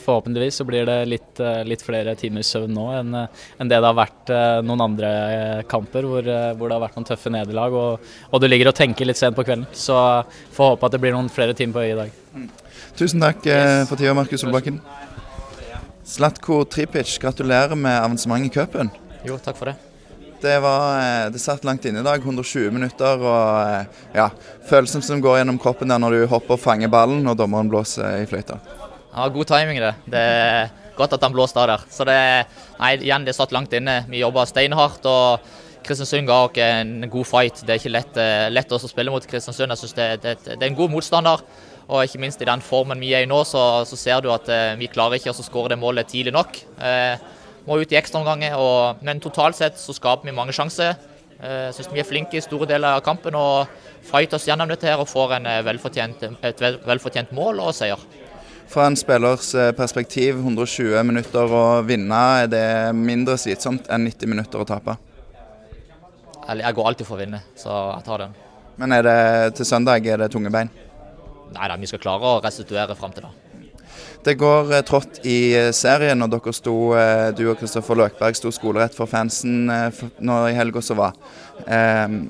forhåpentligvis 0.00 0.60
så 0.62 0.64
blir 0.68 0.88
det 0.88 0.96
litt, 1.08 1.42
eh, 1.44 1.60
litt 1.68 1.84
flere 1.84 2.14
timer 2.16 2.46
søvn 2.48 2.72
nå 2.72 2.86
enn, 2.96 3.18
enn, 3.20 3.68
det 3.68 3.76
det 3.76 3.84
har 3.84 3.98
vært 3.98 4.32
eh, 4.32 4.62
noen 4.64 4.86
andre 4.86 5.10
kamper 5.68 6.08
hvor, 6.08 6.24
hvor 6.24 6.72
det 6.72 6.78
har 6.78 6.84
vært 6.86 6.96
noen 6.96 7.10
tøffe 7.10 7.34
nederlag. 7.34 7.76
Og, 7.76 8.08
og, 8.30 8.40
du 8.40 8.48
ligger 8.48 8.72
og 8.72 8.78
tenker 8.80 9.08
litt 9.08 9.20
sent 9.20 9.36
på 9.36 9.44
kvelden. 9.44 9.68
Så 9.76 9.98
får 10.56 10.74
håpe 10.74 10.88
at 10.88 10.96
det 10.96 11.02
blir 11.04 11.16
noen 11.16 11.28
flere 11.32 11.56
timer 11.56 11.76
på 11.76 11.84
øyet 11.84 11.92
i 11.92 12.00
dag. 12.00 12.16
Mm. 12.32 12.48
Tusen 12.96 13.20
takk 13.20 13.44
yes. 13.44 13.84
for 13.92 14.00
tida, 14.00 14.16
Markus 14.16 14.40
Solbakken. 14.40 14.80
Slatko 16.08 16.64
Tripic, 16.72 17.18
gratulerer 17.20 17.76
med 17.76 18.00
avansement 18.00 18.48
i 18.48 18.52
cupen. 18.56 18.88
Jo, 19.28 19.36
takk 19.36 19.60
for 19.60 19.74
det. 19.74 19.89
Det, 20.40 20.60
var, 20.60 21.00
eh, 21.00 21.30
det 21.32 21.38
satt 21.38 21.64
langt 21.68 21.84
inne 21.84 22.00
i 22.00 22.04
dag, 22.04 22.22
120 22.24 22.70
minutter. 22.72 23.20
og 23.20 23.68
eh, 23.68 23.98
ja, 24.16 24.30
Følelsen 24.68 25.02
som 25.04 25.20
går 25.20 25.40
gjennom 25.40 25.58
kroppen 25.60 25.90
der 25.92 26.00
når 26.00 26.16
du 26.16 26.28
hopper 26.30 26.56
og 26.56 26.62
fanger 26.62 26.88
ballen 26.88 27.26
og 27.28 27.36
dommeren 27.36 27.68
blåser 27.68 28.22
i 28.22 28.28
fløyta. 28.28 28.56
Ja, 29.12 29.26
God 29.28 29.50
timing, 29.50 29.82
det. 29.82 29.94
Det 30.08 30.20
er 30.20 30.70
godt 30.96 31.16
at 31.18 31.26
han 31.26 31.34
blåste 31.34 31.66
der. 31.68 31.84
Så 31.92 32.06
det, 32.08 32.20
nei, 32.78 32.94
igjen, 33.02 33.26
det 33.28 33.34
satt 33.36 33.52
langt 33.52 33.74
inne. 33.76 34.04
Vi 34.08 34.22
jobba 34.22 34.46
steinhardt. 34.48 35.04
og 35.04 35.84
Kristiansund 35.84 36.28
ga 36.28 36.38
oss 36.46 36.60
en 36.60 37.10
god 37.12 37.28
fight. 37.28 37.60
Det 37.64 37.74
er 37.74 37.82
ikke 37.82 37.92
lett, 37.92 38.16
eh, 38.20 38.46
lett 38.52 38.72
å 38.72 38.80
spille 38.80 39.12
mot 39.12 39.26
Kristiansund. 39.26 39.74
Jeg 39.74 39.82
synes 39.82 39.98
det, 39.98 40.08
det, 40.24 40.38
det 40.54 40.62
er 40.62 40.70
en 40.70 40.78
god 40.78 40.94
motstander. 40.94 41.44
Og 41.90 42.06
ikke 42.06 42.22
minst 42.22 42.40
i 42.40 42.48
den 42.48 42.62
formen 42.64 43.00
vi 43.02 43.12
er 43.12 43.26
i 43.26 43.28
nå, 43.28 43.42
så, 43.44 43.82
så 43.84 43.98
ser 43.98 44.24
du 44.24 44.30
at 44.32 44.48
vi 44.78 44.88
klarer 44.88 45.18
ikke 45.18 45.34
å 45.34 45.44
skåre 45.44 45.74
det 45.74 45.80
målet 45.82 46.08
tidlig 46.08 46.32
nok. 46.32 46.60
Eh, 46.78 47.39
må 47.66 47.80
ut 47.80 47.92
i 47.92 47.98
ekstraomganger, 48.00 48.56
men 49.04 49.20
totalt 49.22 49.58
sett 49.58 49.78
så 49.78 49.94
skaper 49.96 50.28
vi 50.28 50.36
mange 50.36 50.54
sjanser. 50.56 50.96
Eh, 51.40 51.70
jeg 51.70 51.76
syns 51.78 51.92
vi 51.94 52.00
er 52.02 52.08
flinke 52.08 52.36
i 52.36 52.42
store 52.44 52.68
deler 52.68 52.98
av 52.98 53.04
kampen 53.04 53.36
og 53.38 53.70
fighter 54.04 54.36
oss 54.36 54.44
gjennom 54.48 54.68
dette 54.68 54.88
her 54.88 55.00
og 55.00 55.08
får 55.08 55.38
en 55.38 55.48
eh, 55.48 55.62
velfortjent, 55.64 56.26
et 56.44 56.60
velfortjent 56.60 57.32
mål 57.36 57.62
og 57.64 57.72
seier. 57.76 58.00
Fra 58.70 58.84
en 58.86 58.98
spillers 58.98 59.54
eh, 59.56 59.70
perspektiv, 59.76 60.36
120 60.36 61.00
minutter 61.08 61.56
å 61.56 61.64
vinne, 61.86 62.20
er 62.44 62.50
det 62.52 62.66
mindre 62.96 63.38
slitsomt 63.40 63.88
enn 63.88 64.04
90 64.10 64.34
minutter 64.34 64.60
å 64.60 64.68
tape? 64.68 64.98
Jeg 66.50 66.74
går 66.74 66.86
alltid 66.90 67.06
for 67.06 67.16
å 67.16 67.20
vinne, 67.20 67.40
så 67.58 67.72
jeg 67.94 68.04
tar 68.04 68.24
den. 68.24 68.38
Men 68.80 68.94
det 69.04 69.18
til 69.56 69.68
søndag 69.68 70.06
er 70.08 70.20
det 70.20 70.32
tunge 70.34 70.50
bein? 70.52 70.70
Nei 71.54 71.68
da, 71.70 71.76
vi 71.78 71.88
skal 71.88 72.02
klare 72.02 72.26
å 72.26 72.40
restituere 72.42 72.96
fram 72.98 73.14
til 73.14 73.26
da. 73.26 73.49
Det 74.24 74.34
går 74.36 74.74
eh, 74.74 74.82
trått 74.84 75.22
i 75.24 75.38
eh, 75.56 75.70
serien, 75.72 76.20
og 76.20 76.28
dere 76.32 76.52
sto, 76.52 76.74
eh, 76.98 77.30
du 77.36 77.46
og 77.48 77.56
Kristoffer 77.60 77.96
Løkberg 77.96 78.36
sto 78.36 78.52
skolerett 78.52 78.96
for 78.96 79.08
fansen 79.08 79.70
eh, 79.72 80.02
nå 80.20 80.36
i 80.50 80.56
helga 80.58 80.82
som 80.84 81.00
var. 81.00 81.16
Eh, 81.64 82.20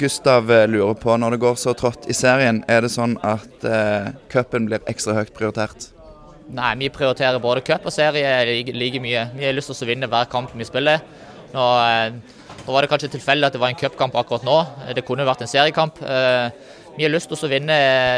Gustav 0.00 0.52
eh, 0.52 0.66
lurer 0.68 0.98
på, 1.00 1.14
når 1.16 1.36
det 1.36 1.40
går 1.46 1.56
så 1.60 1.72
trått 1.78 2.04
i 2.08 2.16
serien, 2.16 2.60
er 2.68 2.84
det 2.84 2.92
sånn 2.92 3.16
at 3.24 3.64
eh, 3.64 4.12
cupen 4.32 4.68
blir 4.68 4.84
ekstra 4.92 5.16
høyt 5.16 5.32
prioritert? 5.36 5.88
Nei, 6.52 6.74
vi 6.82 6.92
prioriterer 6.92 7.40
både 7.40 7.64
cup 7.64 7.88
og 7.88 7.94
serie 7.94 8.36
like, 8.50 8.76
like, 8.76 9.00
mye. 9.00 9.24
Vi 9.32 9.48
har 9.48 9.56
lyst 9.56 9.72
til 9.72 9.86
å 9.86 9.88
vinne 9.88 10.10
hver 10.12 10.28
kamp 10.28 10.52
vi 10.52 10.68
spiller. 10.68 11.00
Nå, 11.54 11.64
nå 12.66 12.74
var 12.74 12.84
det 12.84 12.90
kanskje 12.92 13.12
tilfeldig 13.14 13.48
at 13.48 13.56
det 13.56 13.60
var 13.62 13.72
en 13.72 13.78
cupkamp 13.78 14.16
akkurat 14.20 14.44
nå. 14.44 14.58
Det 14.96 15.04
kunne 15.06 15.24
vært 15.28 15.46
en 15.46 15.52
seriekamp. 15.52 16.02
Eh, 16.04 16.72
vi 16.96 17.06
har 17.06 17.12
lyst 17.12 17.30
til 17.30 17.38
å 17.38 17.50
vinne 17.50 17.76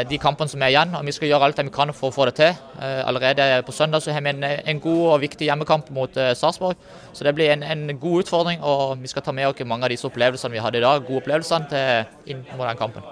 de 0.09 0.19
kampene 0.21 0.51
som 0.51 0.63
er 0.65 0.73
igjen, 0.73 0.95
og 0.97 1.05
vi 1.07 1.13
skal 1.15 1.29
gjøre 1.29 1.47
alt 1.47 1.61
vi 1.61 1.73
kan 1.73 1.93
for 1.95 2.11
å 2.11 2.15
få 2.15 2.27
det 2.29 2.35
til. 2.41 2.57
Eh, 2.79 3.01
allerede 3.07 3.61
på 3.67 3.75
søndag 3.75 4.03
så 4.03 4.11
har 4.11 4.25
vi 4.25 4.33
en, 4.33 4.43
en 4.43 4.81
god 4.83 5.03
og 5.13 5.21
viktig 5.23 5.47
hjemmekamp 5.47 5.91
mot 5.95 6.11
Sarpsborg. 6.15 6.75
Så 7.15 7.23
det 7.27 7.35
blir 7.37 7.53
en, 7.53 7.63
en, 7.63 7.87
god 7.99 8.25
utfordring, 8.25 8.59
og 8.63 8.99
vi 9.01 9.11
skal 9.11 9.23
ta 9.23 9.35
med 9.35 9.47
oss 9.47 9.63
mange 9.65 9.87
av 9.87 9.95
disse 9.95 10.07
opplevelsene 10.09 10.57
vi 10.57 10.63
hadde 10.63 10.81
i 10.81 10.85
dag, 10.85 11.07
gode 11.07 11.23
opplevelsene, 11.23 11.71
til, 11.71 12.19
inn 12.33 12.43
mot 12.55 12.67
den 12.67 12.81
kampen. 12.81 13.07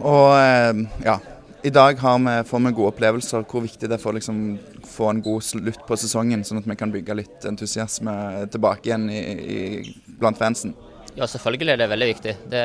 Og 0.00 0.32
eh, 0.38 0.82
ja, 1.04 1.18
i 1.62 1.70
dag 1.70 1.94
vi, 1.94 2.44
får 2.48 2.58
vi 2.64 2.72
gode 2.74 2.90
opplevelser. 2.90 3.44
Hvor 3.46 3.62
viktig 3.62 3.86
det 3.86 3.98
er 3.98 4.02
for 4.02 4.10
å 4.10 4.18
liksom, 4.18 4.40
få 4.88 5.12
en 5.12 5.22
god 5.22 5.44
slutt 5.46 5.84
på 5.86 5.98
sesongen, 6.00 6.42
sånn 6.46 6.58
at 6.62 6.66
vi 6.66 6.78
kan 6.78 6.90
bygge 6.94 7.18
litt 7.20 7.46
entusiasme 7.46 8.14
tilbake 8.50 8.90
igjen 8.90 9.06
i, 9.12 9.20
i, 9.22 9.60
blant 10.18 10.40
fansen? 10.40 10.74
Ja, 11.14 11.28
selvfølgelig 11.28 11.74
er 11.74 11.82
det 11.82 11.90
veldig 11.92 12.08
viktig. 12.14 12.36
Det 12.50 12.64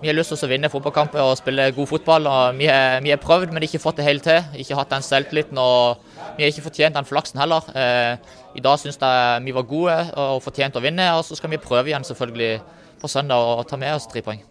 vi 0.00 0.08
har 0.10 0.16
lyst 0.16 0.34
til 0.34 0.46
å 0.46 0.50
vinne 0.50 0.70
fotballkamper 0.72 1.22
og 1.22 1.36
spille 1.38 1.70
god 1.76 1.88
fotball. 1.88 2.26
og 2.26 2.58
Vi 2.58 2.66
har 2.68 3.22
prøvd, 3.22 3.52
men 3.52 3.62
ikke 3.62 3.82
fått 3.82 3.96
det 4.00 4.08
helt 4.08 4.24
til. 4.26 4.42
Ikke 4.60 4.76
hatt 4.78 4.90
den 4.90 5.02
selvtilliten 5.02 5.58
og 5.58 6.02
vi 6.36 6.42
har 6.42 6.50
ikke 6.50 6.66
fortjent 6.66 6.96
den 6.96 7.06
flaksen 7.06 7.38
heller. 7.38 7.66
Eh, 7.78 8.16
I 8.58 8.62
dag 8.62 8.78
syns 8.80 8.98
jeg 8.98 9.44
vi 9.44 9.54
var 9.54 9.66
gode 9.70 9.94
og 10.18 10.42
fortjente 10.42 10.80
å 10.80 10.82
vinne, 10.82 11.06
og 11.14 11.22
så 11.26 11.38
skal 11.38 11.52
vi 11.52 11.62
prøve 11.62 11.92
igjen 11.92 12.06
selvfølgelig 12.06 12.58
på 13.00 13.10
søndag 13.10 13.38
og 13.38 13.62
ta 13.70 13.78
med 13.78 13.94
oss 13.94 14.08
tre 14.10 14.22
poeng. 14.24 14.42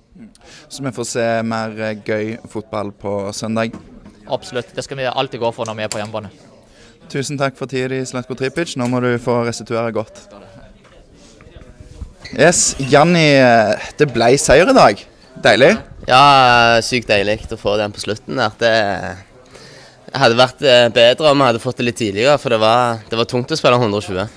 Så 0.70 0.84
vi 0.86 0.94
får 0.96 1.10
se 1.10 1.28
mer 1.44 1.76
eh, 1.82 2.00
gøy 2.06 2.38
fotball 2.52 2.94
på 2.96 3.34
søndag? 3.36 3.76
Absolutt, 4.32 4.72
det 4.76 4.86
skal 4.86 5.02
vi 5.02 5.10
alltid 5.10 5.42
gå 5.44 5.52
for 5.52 5.68
når 5.68 5.80
vi 5.80 5.88
er 5.88 5.92
på 5.92 6.00
hjemmebane. 6.00 6.32
Tusen 7.12 7.38
takk 7.38 7.58
for 7.60 7.68
tida 7.68 7.92
di, 7.92 8.00
Slatko 8.08 8.38
Tripic. 8.40 8.78
Nå 8.80 8.88
må 8.88 9.04
du 9.04 9.12
få 9.20 9.42
restituere 9.44 9.92
godt. 9.92 10.24
Yes, 12.34 12.78
Janni, 12.80 13.34
eh, 13.36 13.90
det 14.00 14.08
ble 14.14 14.32
seier 14.40 14.72
i 14.72 14.78
dag. 14.78 15.04
Deilig? 15.42 15.74
Ja, 16.08 16.80
sykt 16.86 17.10
deilig 17.10 17.40
å 17.52 17.58
få 17.58 17.78
den 17.80 17.94
på 17.96 18.02
slutten 18.04 18.38
At 18.44 18.60
Det, 18.62 18.74
hadde 20.14 20.38
vært 20.38 20.62
eh, 20.62 20.88
bedre 20.94 21.32
om 21.32 21.42
vi 21.42 21.48
hadde 21.48 21.62
fått 21.64 21.80
det 21.80 21.88
litt 21.88 21.98
tidligere, 21.98 22.38
for 22.38 22.54
det 22.54 22.60
var, 22.62 23.00
det 23.10 23.18
var 23.18 23.26
tungt 23.26 23.50
å 23.50 23.58
spille 23.58 23.80
120. 23.80 24.28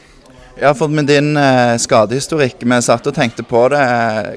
Ja, 0.57 0.71
for 0.73 0.89
med 0.89 1.05
din 1.11 1.37
eh, 1.37 1.75
skadehistorikk, 1.83 2.63
vi 2.65 2.79
satt 2.81 3.05
og 3.11 3.13
tenkte 3.13 3.45
på 3.45 3.67
det. 3.75 3.83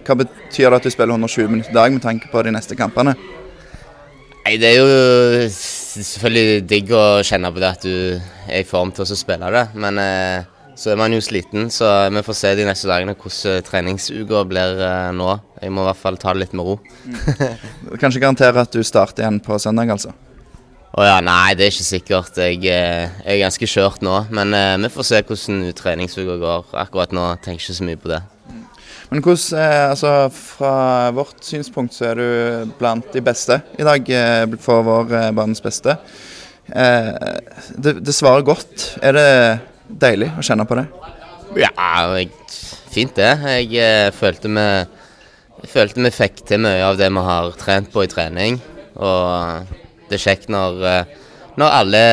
Hva 0.04 0.18
betyr 0.20 0.68
det 0.68 0.82
at 0.82 0.88
du 0.88 0.92
spiller 0.92 1.16
120 1.16 1.48
minutter 1.48 1.72
i 1.72 1.78
dag 1.78 1.96
med 1.96 2.04
tanke 2.04 2.28
på 2.28 2.44
de 2.44 2.51
neste 2.51 2.75
kampene? 2.75 3.16
Nei, 4.44 4.58
det 4.60 4.74
er 4.74 4.82
jo 4.82 5.48
selvfølgelig 5.54 6.68
digg 6.68 6.92
å 6.92 7.06
kjenne 7.24 7.54
på 7.56 7.63
det 7.63 7.72
at 7.72 7.88
du 7.88 7.96
er 8.50 8.60
i 8.60 8.68
form 8.68 8.92
til 8.92 9.06
å 9.06 9.20
spille 9.20 9.54
det, 9.56 9.66
men 9.80 10.04
eh, 10.04 10.59
så 10.79 10.93
er 10.93 11.00
man 11.00 11.12
jo 11.12 11.19
sliten, 11.24 11.67
så 11.74 11.89
vi 12.13 12.24
får 12.24 12.38
se 12.39 12.53
de 12.55 12.65
neste 12.67 12.88
dagene 12.88 13.17
hvordan 13.19 13.65
treningsuka 13.67 14.45
blir 14.48 14.79
eh, 14.86 15.09
nå. 15.15 15.33
Jeg 15.59 15.74
må 15.75 15.83
i 15.83 15.89
hvert 15.89 16.00
fall 16.00 16.19
ta 16.21 16.31
det 16.31 16.45
litt 16.45 16.55
med 16.55 16.69
ro. 16.69 16.77
Kanskje 18.00 18.00
kan 18.00 18.13
ikke 18.13 18.24
garantere 18.24 18.63
at 18.63 18.75
du 18.75 18.79
starter 18.88 19.25
igjen 19.25 19.41
på 19.43 19.59
søndag, 19.59 19.91
altså? 19.91 20.15
Å 20.89 21.05
ja, 21.05 21.19
nei, 21.21 21.53
det 21.53 21.67
er 21.67 21.74
ikke 21.74 21.86
sikkert. 21.86 22.39
Jeg, 22.39 22.63
eh, 22.65 23.12
jeg 23.21 23.36
er 23.36 23.43
ganske 23.43 23.67
kjørt 23.69 24.01
nå, 24.05 24.15
men 24.33 24.55
eh, 24.57 24.75
vi 24.86 24.91
får 24.93 25.09
se 25.12 25.21
hvordan 25.21 25.62
treningsuka 25.77 26.39
går. 26.41 26.71
Akkurat 26.81 27.13
nå 27.15 27.27
tenker 27.43 27.59
jeg 27.59 27.67
ikke 27.67 27.79
så 27.81 27.89
mye 27.89 28.00
på 28.00 28.13
det. 28.13 28.24
Men 29.09 29.24
hvordan, 29.25 29.59
eh, 29.59 29.89
altså 29.89 30.13
Fra 30.33 30.74
vårt 31.17 31.43
synspunkt 31.45 31.93
så 31.98 32.12
er 32.12 32.19
du 32.19 32.74
blant 32.79 33.05
de 33.13 33.21
beste 33.25 33.59
i 33.77 33.86
dag, 33.86 34.09
eh, 34.09 34.57
for 34.62 34.86
vår 34.88 35.13
eh, 35.13 35.31
banens 35.36 35.62
beste. 35.62 35.98
Eh, 36.69 37.12
det, 37.77 38.00
det 38.05 38.15
svarer 38.15 38.45
godt. 38.45 38.95
Er 39.01 39.17
det 39.17 39.29
deilig 39.89 40.31
å 40.38 40.46
kjenne 40.46 40.65
på 40.69 40.77
det? 40.79 40.86
Ja, 41.58 41.72
jeg, 42.15 42.29
fint 42.93 43.15
det. 43.17 43.31
Jeg 43.60 43.74
eh, 43.81 44.10
følte 44.15 44.51
vi 44.53 44.67
følte 45.67 46.03
vi 46.05 46.12
fikk 46.13 46.43
til 46.48 46.62
mye 46.63 46.84
av 46.86 47.00
det 47.00 47.10
vi 47.12 47.24
har 47.25 47.55
trent 47.60 47.89
på 47.93 48.05
i 48.05 48.12
trening. 48.12 48.60
Og 49.00 49.74
det 50.10 50.19
er 50.19 50.24
kjekt 50.24 50.50
når, 50.51 50.79
eh, 50.88 51.17
når 51.60 51.75
alle, 51.81 52.03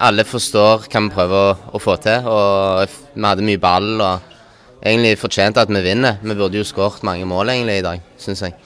alle 0.00 0.26
forstår 0.26 0.88
hva 0.88 1.04
vi 1.04 1.14
prøver 1.14 1.52
å, 1.52 1.54
å 1.74 1.82
få 1.82 1.96
til. 2.02 2.26
Og 2.26 2.98
vi 3.14 3.26
hadde 3.28 3.46
mye 3.46 3.62
ball 3.62 3.94
og 3.98 4.34
egentlig 4.82 5.18
fortjente 5.20 5.62
at 5.62 5.72
vi 5.72 5.84
vinner. 5.84 6.20
Vi 6.22 6.34
burde 6.34 6.60
jo 6.60 6.66
skåret 6.66 7.06
mange 7.06 7.26
mål 7.28 7.54
egentlig 7.54 7.80
i 7.80 7.86
dag, 7.86 8.04
syns 8.20 8.46
jeg. 8.46 8.56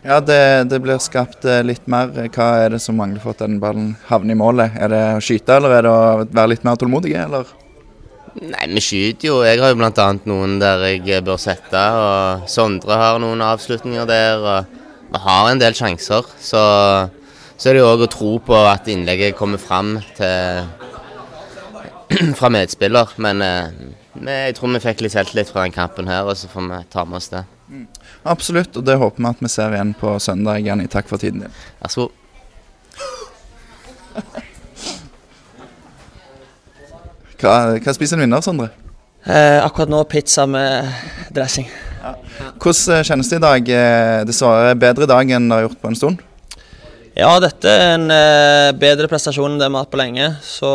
Ja, 0.00 0.16
det, 0.24 0.70
det 0.72 0.78
blir 0.80 1.00
skapt 1.02 1.44
eh, 1.44 1.62
litt 1.66 1.88
mer. 1.90 2.12
Hva 2.32 2.50
er 2.64 2.76
det 2.76 2.80
som 2.80 2.96
mangler 2.96 3.20
for 3.20 3.36
at 3.36 3.42
den 3.44 3.58
ballen 3.60 3.94
havner 4.08 4.32
i 4.32 4.38
målet? 4.40 4.76
Er 4.80 4.92
det 4.92 5.02
å 5.18 5.24
skyte, 5.24 5.58
eller 5.58 5.76
er 5.76 5.84
det 5.84 5.92
å 5.92 6.22
være 6.24 6.52
litt 6.54 6.64
mer 6.64 6.80
tålmodige, 6.80 7.26
eller? 7.28 7.50
Nei, 8.38 8.66
vi 8.70 8.82
skyter 8.84 9.26
jo. 9.26 9.38
Jeg 9.42 9.58
har 9.58 9.72
jo 9.72 9.78
bl.a. 9.80 10.06
noen 10.30 10.58
der 10.62 10.84
jeg 10.86 11.24
bør 11.26 11.40
sette. 11.40 11.80
Og 11.80 12.46
Sondre 12.50 12.98
har 13.00 13.18
noen 13.22 13.42
avslutninger 13.42 14.06
der. 14.08 14.44
Og 14.44 14.76
vi 15.10 15.22
har 15.24 15.48
en 15.50 15.62
del 15.62 15.74
sjanser. 15.74 16.28
Så, 16.38 16.62
så 17.56 17.70
er 17.70 17.76
det 17.76 17.82
jo 17.82 17.90
òg 17.90 18.06
å 18.06 18.10
tro 18.12 18.36
på 18.46 18.60
at 18.70 18.90
innlegget 18.92 19.38
kommer 19.38 19.62
fram 19.62 19.96
til 20.18 20.68
fra 22.38 22.52
medspiller. 22.54 23.16
Men 23.22 23.42
eh, 23.46 23.72
jeg 24.20 24.58
tror 24.58 24.76
vi 24.76 24.84
fikk 24.86 25.02
litt 25.04 25.16
selvtillit 25.16 25.50
fra 25.50 25.66
den 25.66 25.74
kampen 25.74 26.10
her, 26.10 26.28
og 26.28 26.38
så 26.38 26.50
får 26.50 26.70
vi 26.70 26.84
ta 26.92 27.06
med 27.06 27.18
oss 27.20 27.32
det. 27.34 27.44
Absolutt, 28.26 28.74
og 28.76 28.86
det 28.86 28.98
håper 28.98 29.22
vi 29.22 29.30
at 29.30 29.44
vi 29.44 29.50
ser 29.50 29.74
igjen 29.74 29.92
på 29.98 30.16
søndag. 30.22 30.62
Jenny, 30.66 30.88
takk 30.90 31.10
for 31.10 31.22
tiden 31.22 31.46
din. 31.46 31.60
Vær 31.82 31.94
så 31.94 32.06
god. 32.06 32.19
Hva, 37.40 37.78
hva 37.80 37.92
spiser 37.96 38.18
en 38.18 38.26
vinner, 38.26 38.42
Sondre? 38.44 38.70
Eh, 39.24 39.58
akkurat 39.60 39.90
nå 39.92 40.00
pizza 40.08 40.46
med 40.48 40.88
dressing. 41.32 41.68
Hvordan 42.60 42.98
eh, 42.98 43.04
kjennes 43.04 43.30
det 43.30 43.38
i 43.40 43.44
dag? 43.44 43.70
Dessverre 44.28 44.74
bedre 44.80 45.08
dag 45.08 45.32
enn 45.36 45.48
det 45.48 45.56
har 45.58 45.68
gjort 45.68 45.80
på 45.80 45.92
en 45.92 45.98
stund. 45.98 46.26
Ja, 47.20 47.30
dette 47.42 47.68
er 47.68 47.96
en 47.96 48.06
eh, 48.14 48.70
bedre 48.78 49.08
prestasjon 49.10 49.50
enn 49.50 49.60
det 49.60 49.66
vi 49.66 49.76
har 49.76 49.82
hatt 49.82 49.92
på 49.92 49.98
lenge. 49.98 50.28
Så 50.46 50.68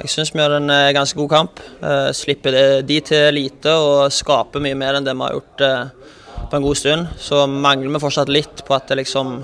jeg 0.00 0.12
syns 0.14 0.32
vi 0.32 0.40
gjør 0.40 0.56
en 0.56 0.72
eh, 0.72 0.92
ganske 0.96 1.18
god 1.18 1.30
kamp. 1.30 1.60
Eh, 1.82 2.08
slipper 2.16 2.54
det, 2.54 2.64
de 2.88 3.00
til 3.04 3.36
lite 3.36 3.74
og 3.76 4.08
skaper 4.14 4.64
mye 4.64 4.78
mer 4.78 4.98
enn 4.98 5.06
det 5.06 5.14
vi 5.14 5.26
har 5.26 5.36
gjort 5.36 5.66
eh, 5.66 6.14
på 6.48 6.58
en 6.58 6.64
god 6.64 6.80
stund. 6.80 7.10
Så 7.20 7.44
mangler 7.50 7.92
vi 7.94 8.02
fortsatt 8.06 8.32
litt 8.32 8.64
på 8.66 8.78
at 8.78 8.88
det 8.88 9.02
liksom 9.02 9.36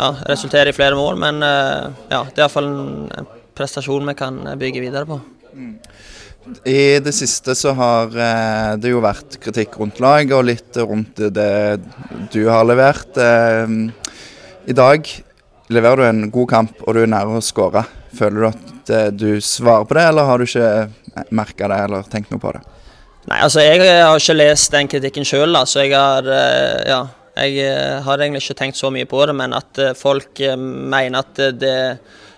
ja, 0.00 0.10
resulterer 0.28 0.72
i 0.72 0.76
flere 0.76 0.98
mål, 0.98 1.20
men 1.22 1.40
eh, 1.46 1.86
ja, 2.10 2.24
det 2.26 2.40
er 2.40 2.44
iallfall 2.44 2.72
en 2.72 3.30
prestasjon 3.54 4.12
vi 4.12 4.18
kan 4.18 4.42
bygge 4.58 4.82
videre 4.82 5.06
på. 5.08 5.20
I 6.64 6.98
det 6.98 7.12
siste 7.14 7.54
så 7.54 7.72
har 7.78 8.16
eh, 8.18 8.72
det 8.82 8.90
jo 8.90 9.02
vært 9.02 9.38
kritikk 9.42 9.76
rundt 9.78 10.00
laget 10.02 10.34
og 10.34 10.46
litt 10.48 10.78
rundt 10.80 11.20
det 11.34 11.78
du 12.34 12.40
har 12.48 12.66
levert. 12.66 13.14
Eh, 13.14 13.76
I 14.66 14.76
dag 14.76 15.06
leverer 15.72 16.02
du 16.02 16.08
en 16.08 16.30
god 16.34 16.50
kamp 16.50 16.82
og 16.82 16.96
du 16.96 17.04
er 17.04 17.12
nære 17.12 17.38
å 17.38 17.44
skåre. 17.44 17.84
Føler 18.18 18.42
du 18.42 18.48
at 18.50 18.92
eh, 18.96 19.08
du 19.14 19.28
svarer 19.38 19.86
på 19.86 19.98
det, 19.98 20.06
eller 20.10 20.28
har 20.28 20.42
du 20.42 20.48
ikke 20.48 21.26
merka 21.30 21.70
det 21.70 21.80
eller 21.86 22.10
tenkt 22.10 22.34
noe 22.34 22.42
på 22.42 22.54
det? 22.56 22.64
Nei, 23.30 23.38
altså 23.38 23.62
jeg 23.62 23.78
har 23.86 24.18
ikke 24.18 24.34
lest 24.34 24.74
den 24.74 24.90
kritikken 24.90 25.26
sjøl, 25.26 25.54
så 25.70 25.84
jeg 25.84 25.94
har 25.94 26.26
ja, 26.26 27.04
jeg 27.38 27.68
har 28.02 28.18
egentlig 28.18 28.42
ikke 28.42 28.58
tenkt 28.58 28.80
så 28.80 28.90
mye 28.90 29.06
på 29.06 29.20
det. 29.30 29.36
Men 29.38 29.54
at 29.54 29.78
folk 29.94 30.42
mener 30.58 31.22
at 31.22 31.38
det 31.54 31.76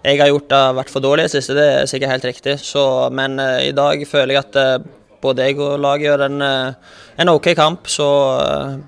jeg 0.05 0.21
har 0.21 0.29
gjort 0.29 0.53
har 0.53 0.77
vært 0.77 0.93
for 0.93 1.05
dårlig 1.05 1.25
i 1.25 1.29
det 1.29 1.39
siste, 1.39 1.57
det 1.57 1.65
er 1.65 1.89
sikkert 1.89 2.13
helt 2.13 2.29
riktig. 2.29 2.59
Så, 2.61 2.85
men 3.15 3.39
eh, 3.41 3.71
i 3.71 3.75
dag 3.77 4.03
føler 4.09 4.35
jeg 4.35 4.43
at 4.43 4.59
eh, 4.61 4.87
både 5.25 5.47
jeg 5.49 5.57
og 5.65 5.79
laget 5.81 6.11
gjør 6.11 6.25
en, 6.27 6.45
eh, 6.45 6.97
en 7.25 7.33
OK 7.33 7.49
kamp. 7.57 7.89
Så 7.89 8.07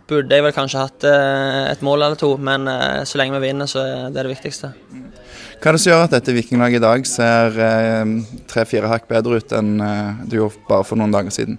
burde 0.09 0.37
jeg 0.37 0.45
vel 0.45 0.57
kanskje 0.57 0.83
hatt 0.83 1.07
et 1.09 1.85
mål 1.87 2.05
eller 2.05 2.21
to, 2.21 2.35
men 2.37 2.69
så 3.09 3.21
lenge 3.21 3.39
vi 3.39 3.49
vinner, 3.49 3.71
så 3.71 3.85
er 3.85 4.11
det 4.11 4.27
det 4.27 4.35
viktigste. 4.35 4.75
Hva 5.57 5.71
er 5.71 5.79
det 5.79 5.81
som 5.81 5.91
gjør 5.95 6.05
at 6.05 6.17
dette 6.19 6.35
vikinglaget 6.37 6.83
i 6.83 6.85
dag 6.85 7.07
ser 7.09 7.57
tre-fire 8.51 8.91
hakk 8.93 9.07
bedre 9.09 9.41
ut 9.41 9.55
enn 9.57 9.79
du 10.29 10.37
gjorde 10.37 10.67
bare 10.69 10.85
for 10.85 11.01
noen 11.01 11.15
dager 11.15 11.33
siden? 11.33 11.57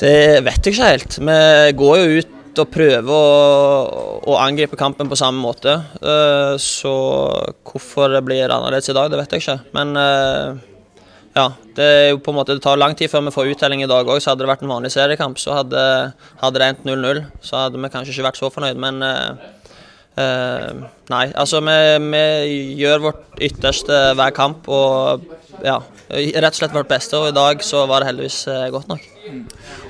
Det 0.00 0.40
vet 0.44 0.64
jeg 0.64 0.72
ikke 0.72 0.88
helt. 0.94 1.18
Vi 1.20 1.76
går 1.76 2.00
jo 2.00 2.22
ut 2.22 2.35
og 2.62 2.70
prøver 2.72 3.10
å, 3.12 4.20
å 4.26 4.36
angripe 4.40 4.78
kampen 4.78 5.10
på 5.10 5.18
samme 5.18 5.42
måte. 5.42 5.74
Eh, 6.00 6.54
Så 6.62 6.94
hvorfor 7.66 8.14
det 8.14 8.22
blir 8.26 8.48
annerledes 8.48 8.90
i 8.90 8.96
dag, 8.96 9.10
det 9.12 9.20
vet 9.20 9.36
jeg 9.36 9.44
ikke. 9.44 9.58
Men 9.76 9.92
eh, 10.00 10.62
ja, 11.36 11.50
det 11.76 11.86
er 11.86 12.08
jo 12.10 12.22
på 12.24 12.32
en 12.32 12.38
måte, 12.38 12.56
det 12.56 12.64
tar 12.64 12.80
lang 12.80 12.96
tid 12.96 13.12
før 13.12 13.26
vi 13.26 13.34
får 13.34 13.52
uttelling 13.52 13.84
i 13.84 13.90
dag 13.90 14.08
òg. 14.08 14.22
Hadde 14.24 14.44
det 14.44 14.50
vært 14.50 14.64
en 14.64 14.72
vanlig 14.72 14.92
seriekamp, 14.94 15.40
så 15.42 15.58
hadde, 15.58 15.82
hadde 16.40 16.62
det 16.62 16.70
endt 16.70 16.88
0-0. 16.88 17.22
Så 17.44 17.60
hadde 17.60 17.82
vi 17.82 17.92
kanskje 17.92 18.14
ikke 18.14 18.28
vært 18.30 18.40
så 18.42 18.52
fornøyd, 18.54 18.82
men 18.82 19.04
Uh, 20.16 20.86
Nei, 21.12 21.26
altså 21.36 21.58
vi, 21.60 21.74
vi 22.08 22.54
gjør 22.80 23.02
vårt 23.04 23.42
ytterste 23.44 23.98
hver 24.16 24.32
kamp 24.32 24.64
og 24.72 25.26
ja, 25.60 25.74
rett 26.08 26.56
og 26.56 26.56
slett 26.56 26.72
vårt 26.72 26.88
beste. 26.88 27.20
Og 27.20 27.28
i 27.28 27.36
dag 27.36 27.60
så 27.60 27.82
var 27.84 28.00
det 28.00 28.08
heldigvis 28.14 28.38
godt 28.72 28.88
nok. 28.94 29.04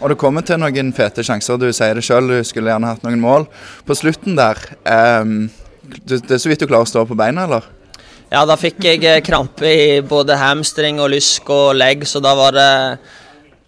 Og 0.00 0.11
det 0.12 0.19
kommer 0.21 0.45
til 0.47 0.61
noen 0.61 0.93
fete 0.97 1.25
sjanser. 1.26 1.61
Du 1.61 1.69
sier 1.75 1.97
det 1.97 2.05
sjøl, 2.07 2.28
du 2.31 2.47
skulle 2.47 2.73
gjerne 2.73 2.93
hatt 2.93 3.07
noen 3.07 3.23
mål. 3.23 3.49
På 3.87 3.97
slutten 3.97 4.37
der 4.38 4.61
um, 4.85 5.49
Det 6.05 6.25
er 6.31 6.43
så 6.43 6.50
vidt 6.50 6.62
du 6.62 6.69
klarer 6.69 6.87
å 6.87 6.90
stå 6.90 7.05
på 7.09 7.19
beina, 7.19 7.47
eller? 7.47 7.66
Ja, 8.26 8.43
da 8.49 8.57
fikk 8.59 8.83
jeg 8.83 9.05
eh, 9.07 9.21
krampe 9.23 9.69
i 9.71 10.00
både 10.02 10.35
hamstring 10.40 10.99
og 10.99 11.12
lysk 11.12 11.47
og 11.55 11.76
legg, 11.78 12.02
så 12.11 12.19
da 12.23 12.33
var 12.35 12.57
det 12.57 12.71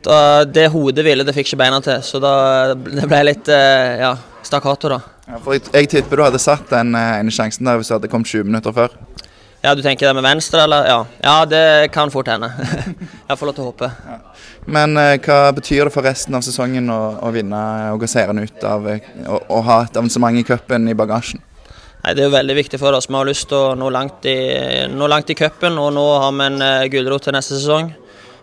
da, 0.03 0.17
Det 0.47 0.67
hodet 0.73 1.05
ville, 1.07 1.27
det 1.27 1.35
fikk 1.37 1.53
ikke 1.53 1.61
beina 1.63 1.79
til, 1.85 2.01
så 2.03 2.19
da 2.23 2.33
det 2.75 3.07
ble 3.07 3.21
litt 3.29 3.51
eh, 3.55 4.01
ja, 4.03 4.17
stakkato, 4.43 4.91
da. 4.91 4.99
Ja, 5.29 5.39
for 5.45 5.55
jeg, 5.55 5.63
jeg 5.75 5.91
tipper 5.93 6.19
du 6.19 6.25
hadde 6.27 6.43
satt 6.43 6.71
den 6.75 6.91
eh, 6.99 7.21
ene 7.21 7.35
sjansen 7.35 7.71
der 7.71 7.79
hvis 7.79 7.91
du 7.93 7.95
hadde 7.95 8.11
kommet 8.11 8.31
20 8.31 8.51
minutter 8.51 8.75
før. 8.75 8.99
Ja, 9.63 9.75
du 9.75 9.83
tenker 9.83 10.07
det 10.07 10.15
med 10.19 10.27
venstre, 10.27 10.63
eller? 10.67 10.87
Ja, 10.87 10.99
ja 11.23 11.39
det 11.51 11.65
kan 11.95 12.11
fort 12.15 12.31
hende. 12.31 12.51
jeg 13.29 13.39
får 13.39 13.51
lov 13.51 13.57
til 13.57 13.65
å 13.65 13.71
håpe. 13.73 13.91
Men 14.69 14.97
eh, 15.01 15.17
hva 15.25 15.49
betyr 15.57 15.89
det 15.89 15.95
for 15.95 16.05
resten 16.05 16.37
av 16.37 16.45
sesongen 16.45 16.91
å, 16.93 17.01
å 17.25 17.33
vinne 17.33 17.59
og 17.95 18.03
gå 18.03 18.09
seirende 18.11 18.45
ut 18.45 18.65
av 18.69 18.89
eh, 18.93 19.07
å, 19.25 19.63
ha 19.65 19.79
et 19.87 19.97
avansement 19.97 20.37
i 20.37 20.45
cupen 20.45 20.91
i 20.91 20.97
bagasjen? 20.99 21.41
Nei, 22.03 22.13
Det 22.13 22.23
er 22.23 22.29
jo 22.29 22.35
veldig 22.35 22.57
viktig 22.59 22.81
for 22.81 22.97
oss. 22.97 23.09
Vi 23.09 23.17
har 23.17 23.29
lyst 23.29 23.49
til 23.49 23.57
å 23.59 23.79
nå 23.79 23.89
langt 23.95 24.29
i, 24.29 24.37
nå 24.93 25.09
langt 25.09 25.33
i 25.33 25.39
cupen, 25.39 25.81
og 25.81 25.95
nå 25.97 26.05
har 26.21 26.37
vi 26.37 26.51
en 26.51 26.61
uh, 26.63 26.85
gulrot 26.93 27.27
til 27.27 27.37
neste 27.37 27.57
sesong. 27.57 27.91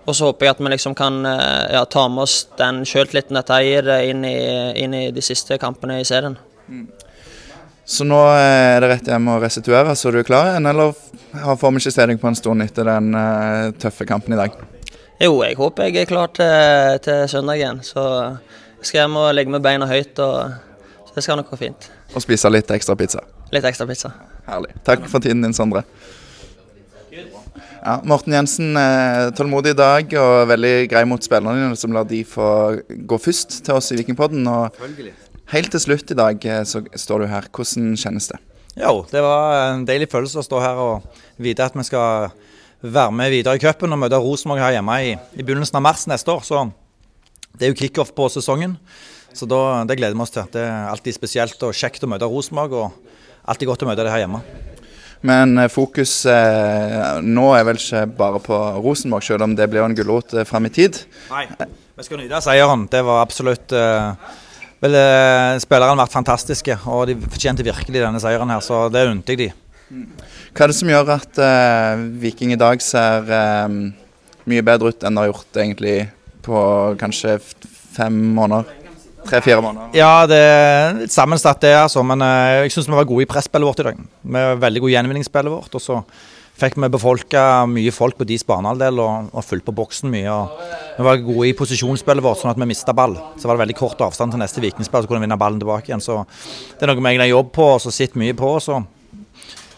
Og 0.05 0.17
så 0.17 0.27
håper 0.27 0.48
jeg 0.48 0.55
at 0.55 0.65
vi 0.65 0.74
liksom 0.74 0.98
kan 0.98 1.22
uh, 1.25 1.70
ja, 1.72 1.86
ta 1.89 2.08
med 2.10 2.25
oss 2.25 2.41
den 2.58 2.84
sjøltilliten 2.89 3.38
dette 3.38 3.62
gir, 3.65 3.89
inn 4.10 4.25
i, 4.27 4.36
inn 4.82 4.98
i 4.98 5.08
de 5.13 5.24
siste 5.24 5.58
kampene 5.62 6.01
i 6.01 6.05
serien. 6.10 6.36
Så 7.86 8.05
nå 8.05 8.20
er 8.34 8.82
det 8.82 8.91
rett 8.96 9.10
hjem 9.13 9.29
å 9.29 9.39
restituere, 9.41 9.94
så 9.96 10.12
du 10.12 10.20
er 10.20 10.27
klar 10.27 10.51
igjen? 10.51 10.74
Eller 10.74 10.94
får 11.46 11.70
vi 11.70 11.86
ikke 11.86 11.96
se 11.96 12.10
deg 12.10 12.22
på 12.22 12.34
en 12.34 12.38
stund 12.41 12.65
etter 12.65 12.89
den 12.89 13.13
uh, 13.13 13.70
tøffe 13.77 14.10
kampen 14.10 14.34
i 14.34 14.41
dag? 14.41 14.58
Jo, 15.15 15.38
jeg 15.45 15.55
håper 15.55 15.88
jeg 15.88 16.01
er 16.03 16.10
klar 16.10 16.31
til, 16.36 17.00
til 17.05 17.22
søndag 17.31 17.62
igjen. 17.62 17.79
Så 17.88 18.03
skal 18.81 19.05
jeg 19.05 19.12
må 19.13 19.24
legge 19.31 19.53
med 19.53 19.63
beina 19.63 19.88
høyt, 19.88 20.19
og 20.19 20.51
så 21.07 21.15
det 21.15 21.24
skal 21.24 21.39
nok 21.39 21.53
gå 21.53 21.60
fint. 21.62 21.88
Og 22.12 22.24
spise 22.24 22.51
litt 22.51 22.72
ekstra 22.75 22.98
pizza? 23.00 23.24
Litt 23.55 23.63
ekstra 23.67 23.88
pizza. 23.88 24.12
Herlig. 24.50 24.75
Takk 24.88 25.07
for 25.07 25.24
tiden 25.24 25.45
din, 25.45 25.55
Sondre. 25.55 25.86
Ja, 27.86 28.00
Morten 28.03 28.34
Jensen, 28.34 28.75
eh, 28.75 29.29
tålmodig 29.38 29.75
i 29.75 29.77
dag 29.77 30.13
og 30.19 30.50
veldig 30.50 30.74
grei 30.91 31.03
mot 31.07 31.24
spillerne 31.24 31.62
dine, 31.62 31.77
som 31.79 31.93
lar 31.95 32.07
de 32.10 32.24
få 32.27 32.81
gå 32.89 33.19
først 33.22 33.62
til 33.63 33.77
oss 33.77 33.91
i 33.93 34.00
Vikingpodden. 34.01 34.48
Og 34.50 34.75
helt 35.53 35.72
til 35.72 35.84
slutt 35.84 36.12
i 36.12 36.17
dag 36.17 36.48
eh, 36.50 36.63
så 36.67 36.81
står 36.91 37.24
du 37.24 37.31
her. 37.31 37.48
Hvordan 37.53 37.93
kjennes 37.95 38.27
det? 38.34 38.41
Jo, 38.75 39.05
det 39.07 39.22
var 39.24 39.69
en 39.69 39.86
deilig 39.88 40.10
følelse 40.12 40.41
å 40.41 40.43
stå 40.43 40.60
her 40.60 40.81
og 40.81 41.22
vite 41.39 41.63
at 41.63 41.77
vi 41.77 41.86
skal 41.88 42.34
være 42.92 43.13
med 43.15 43.34
videre 43.34 43.58
i 43.58 43.62
cupen 43.62 43.96
og 43.96 44.01
møte 44.01 44.20
Rosenborg 44.22 44.62
her 44.63 44.77
hjemme 44.77 44.98
i, 45.01 45.15
i, 45.15 45.44
begynnelsen 45.44 45.80
av 45.80 45.86
mars 45.86 46.06
neste 46.12 46.32
år. 46.32 46.44
Så 46.46 46.62
det 47.56 47.68
er 47.68 47.74
jo 47.74 47.80
kickoff 47.80 48.13
på 48.15 48.30
sesongen. 48.34 48.77
Så 49.36 49.48
da, 49.50 49.84
det 49.88 49.98
gleder 50.00 50.15
vi 50.15 50.24
oss 50.24 50.34
til. 50.36 50.48
Det 50.54 50.63
er 50.63 50.92
alltid 50.92 51.18
spesielt 51.18 51.65
og 51.68 51.75
kjekt 51.75 52.06
å 52.06 52.12
møte 52.12 52.30
Rosenborg, 52.30 52.77
og 52.80 53.50
alltid 53.51 53.70
godt 53.70 53.84
å 53.84 53.89
møte 53.89 54.06
det 54.06 54.13
her 54.13 54.24
hjemme. 54.24 54.42
Men 55.25 55.58
eh, 55.58 55.72
fokus 55.72 56.13
eh, 56.30 57.20
nå 57.25 57.50
er 57.58 57.65
vel 57.68 57.80
ikke 57.80 58.06
bare 58.18 58.39
på 58.44 58.62
Rosenborg, 58.84 59.25
selv 59.25 59.48
om 59.48 59.56
det 59.58 59.68
blir 59.72 59.84
en 59.84 59.96
gulrot 59.98 60.38
eh, 60.38 60.48
fram 60.48 60.70
i 60.70 60.74
tid? 60.74 61.01
Nei, 61.32 61.48
vi 61.96 62.06
skal 62.06 62.22
nyte 62.22 62.42
seieren. 62.46 62.86
Det 62.92 63.01
var 63.08 63.24
absolutt 63.24 63.75
eh, 63.75 64.32
vel, 64.84 64.98
eh, 65.00 65.58
Spillerne 65.63 65.96
har 65.96 66.04
vært 66.04 66.15
fantastiske, 66.15 66.80
og 66.92 67.08
de 67.10 67.18
fortjente 67.25 67.65
virkelig 67.65 68.04
denne 68.04 68.22
seieren 68.24 68.54
her, 68.54 68.63
så 68.63 68.86
det 68.94 69.08
unner 69.10 69.34
jeg 69.34 69.42
de. 69.42 69.51
Hva 69.89 70.65
er 70.65 70.72
det 70.72 70.77
som 70.77 70.89
gjør 70.89 71.12
at 71.13 71.42
eh, 71.46 72.06
Viking 72.24 72.56
i 72.56 72.60
dag 72.60 72.82
ser 72.82 73.30
mye 74.46 74.65
bedre 74.65 74.94
ut 74.94 75.06
enn 75.06 75.18
det 75.18 75.24
har 75.24 75.32
gjort 75.32 75.62
egentlig 75.62 75.98
på 76.46 76.58
kanskje 77.01 77.38
fem 77.96 78.18
måneder? 78.38 78.86
Tre-fire 79.25 79.62
måneder? 79.63 79.89
Ja, 79.98 80.27
det 80.30 80.38
er 80.38 80.96
litt 81.00 81.13
sammensatt 81.13 81.63
det, 81.63 81.74
altså. 81.80 82.04
Men 82.06 82.22
uh, 82.22 82.62
jeg 82.62 82.75
syns 82.75 82.89
vi 82.92 82.98
var 82.98 83.08
gode 83.10 83.25
i 83.25 83.30
presspillet 83.30 83.65
vårt 83.68 83.82
i 83.82 83.88
dag. 83.88 84.01
Vi 84.22 84.34
var 84.38 84.60
veldig 84.62 84.84
gode 84.84 84.94
i 84.94 84.96
gjenvinningsspillet 84.96 85.54
vårt. 85.54 85.77
Og 85.77 85.82
så 85.82 85.98
fikk 86.56 86.77
vi 86.80 86.89
befolka 86.94 87.42
mye 87.68 87.92
folk 87.92 88.20
på 88.20 88.27
deres 88.30 88.46
banehalvdel 88.48 89.01
og, 89.04 89.32
og 89.34 89.46
fulgt 89.48 89.65
på 89.68 89.75
boksen 89.75 90.13
mye. 90.13 90.30
Og 90.30 91.00
vi 91.00 91.08
var 91.10 91.24
gode 91.25 91.50
i 91.50 91.56
posisjonsspillet 91.58 92.25
vårt, 92.25 92.44
sånn 92.44 92.54
at 92.54 92.62
vi 92.62 92.70
mista 92.70 92.94
ball. 92.96 93.18
Så 93.42 93.50
var 93.50 93.58
det 93.58 93.65
veldig 93.65 93.80
kort 93.80 94.06
avstand 94.06 94.36
til 94.36 94.44
neste 94.44 94.63
vikingspill, 94.63 95.04
så 95.04 95.10
kunne 95.10 95.24
vi 95.24 95.27
vinne 95.27 95.42
ballen 95.42 95.62
tilbake 95.63 95.89
igjen. 95.89 96.06
Så 96.06 96.22
det 96.75 96.86
er 96.86 96.94
noe 96.94 97.01
vi 97.01 97.08
egentlig 97.10 97.25
har 97.25 97.34
jobb 97.34 97.51
på 97.58 97.72
og 97.74 97.82
så 97.82 97.96
sitter 97.96 98.22
mye 98.22 98.38
på. 98.38 98.54
Så 98.62 98.77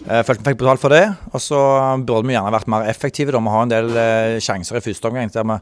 følte 0.06 0.44
vi 0.44 0.52
fikk 0.52 0.60
betalt 0.62 0.82
for 0.82 0.94
det. 0.94 1.04
Og 1.34 1.42
så 1.42 1.60
burde 2.06 2.28
vi 2.28 2.36
gjerne 2.36 2.54
vært 2.54 2.70
mer 2.72 2.88
effektive. 2.90 3.34
Da. 3.34 3.42
Vi 3.44 3.54
har 3.54 3.66
en 3.66 3.72
del 3.72 3.90
eh, 3.98 4.38
sjanser 4.44 4.78
i 4.78 4.84
første 4.86 5.10
omgang 5.10 5.32
der 5.34 5.48
vi 5.48 5.58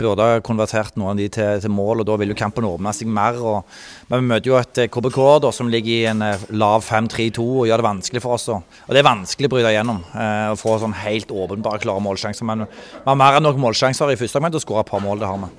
burde 0.00 0.26
ha 0.26 0.42
konvertert 0.44 0.96
noen 0.96 1.12
av 1.14 1.20
de 1.20 1.26
til, 1.32 1.60
til 1.62 1.74
mål, 1.74 2.02
og 2.02 2.08
da 2.08 2.16
vil 2.20 2.32
jo 2.32 2.38
kampen 2.38 2.68
åpne 2.68 2.94
seg 2.96 3.10
mer. 3.10 3.40
Og, 3.40 3.80
men 4.10 4.22
vi 4.22 4.30
møter 4.30 4.52
jo 4.52 4.58
et 4.60 4.82
KBK 4.94 5.18
eh, 5.24 5.40
da, 5.46 5.52
som 5.54 5.72
ligger 5.72 5.92
i 5.96 6.10
en 6.12 6.22
eh, 6.26 6.46
lav 6.54 6.86
5-3-2 6.86 7.46
og 7.46 7.66
gjør 7.68 7.82
det 7.82 7.88
vanskelig 7.88 8.24
for 8.24 8.38
oss. 8.38 8.48
Og, 8.54 8.78
og 8.86 8.94
det 8.94 9.02
er 9.02 9.10
vanskelig 9.10 9.50
å 9.50 9.54
bryte 9.56 9.74
igjennom 9.74 10.04
eh, 10.14 10.46
og 10.52 10.60
få 10.60 10.78
sånn 10.82 10.96
helt 11.02 11.34
åpenbare, 11.34 11.82
klare 11.82 12.04
målsjanser. 12.06 12.48
Men 12.48 12.68
vi 12.68 13.04
har 13.08 13.20
mer 13.20 13.40
enn 13.40 13.48
nok 13.48 13.60
målsjanser 13.60 14.14
i 14.14 14.20
første 14.20 14.40
omgang 14.40 14.54
til 14.54 14.62
å 14.62 14.66
skåre 14.68 14.86
et 14.86 14.94
par 14.94 15.04
mål. 15.04 15.20
det 15.20 15.30
har 15.30 15.44
vi. 15.44 15.52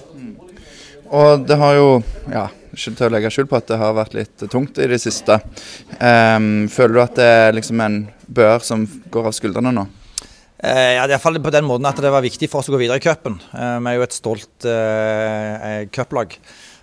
Og 1.11 1.43
det 1.43 1.57
har 1.59 1.75
jo, 1.75 1.87
ja, 2.31 2.45
ikke 2.71 2.93
til 2.95 3.09
å 3.09 3.11
legge 3.11 3.31
skjul 3.33 3.47
på 3.51 3.57
at 3.59 3.67
det 3.67 3.79
har 3.81 3.97
vært 3.97 4.15
litt 4.15 4.45
tungt 4.51 4.79
i 4.79 4.87
det 4.87 5.01
siste. 5.03 5.41
Um, 5.99 6.69
føler 6.71 6.95
du 6.95 7.01
at 7.03 7.17
det 7.19 7.27
er 7.27 7.57
liksom 7.57 7.83
en 7.83 7.97
bør 8.31 8.63
som 8.65 8.87
går 9.11 9.29
av 9.29 9.35
skuldrene 9.37 9.73
nå? 9.75 9.85
Eh, 10.61 10.95
ja, 10.97 11.05
Iallfall 11.07 11.39
på 11.41 11.53
den 11.53 11.65
måten 11.65 11.87
at 11.89 11.99
det 12.03 12.11
var 12.13 12.21
viktig 12.21 12.49
for 12.51 12.61
oss 12.61 12.69
å 12.69 12.75
gå 12.75 12.81
videre 12.83 13.01
i 13.01 13.03
cupen. 13.03 13.39
Eh, 13.51 13.77
vi 13.81 13.91
er 13.91 13.97
jo 13.97 14.05
et 14.05 14.17
stolt 14.17 14.67
eh, 14.69 15.87
cuplag. 15.93 16.37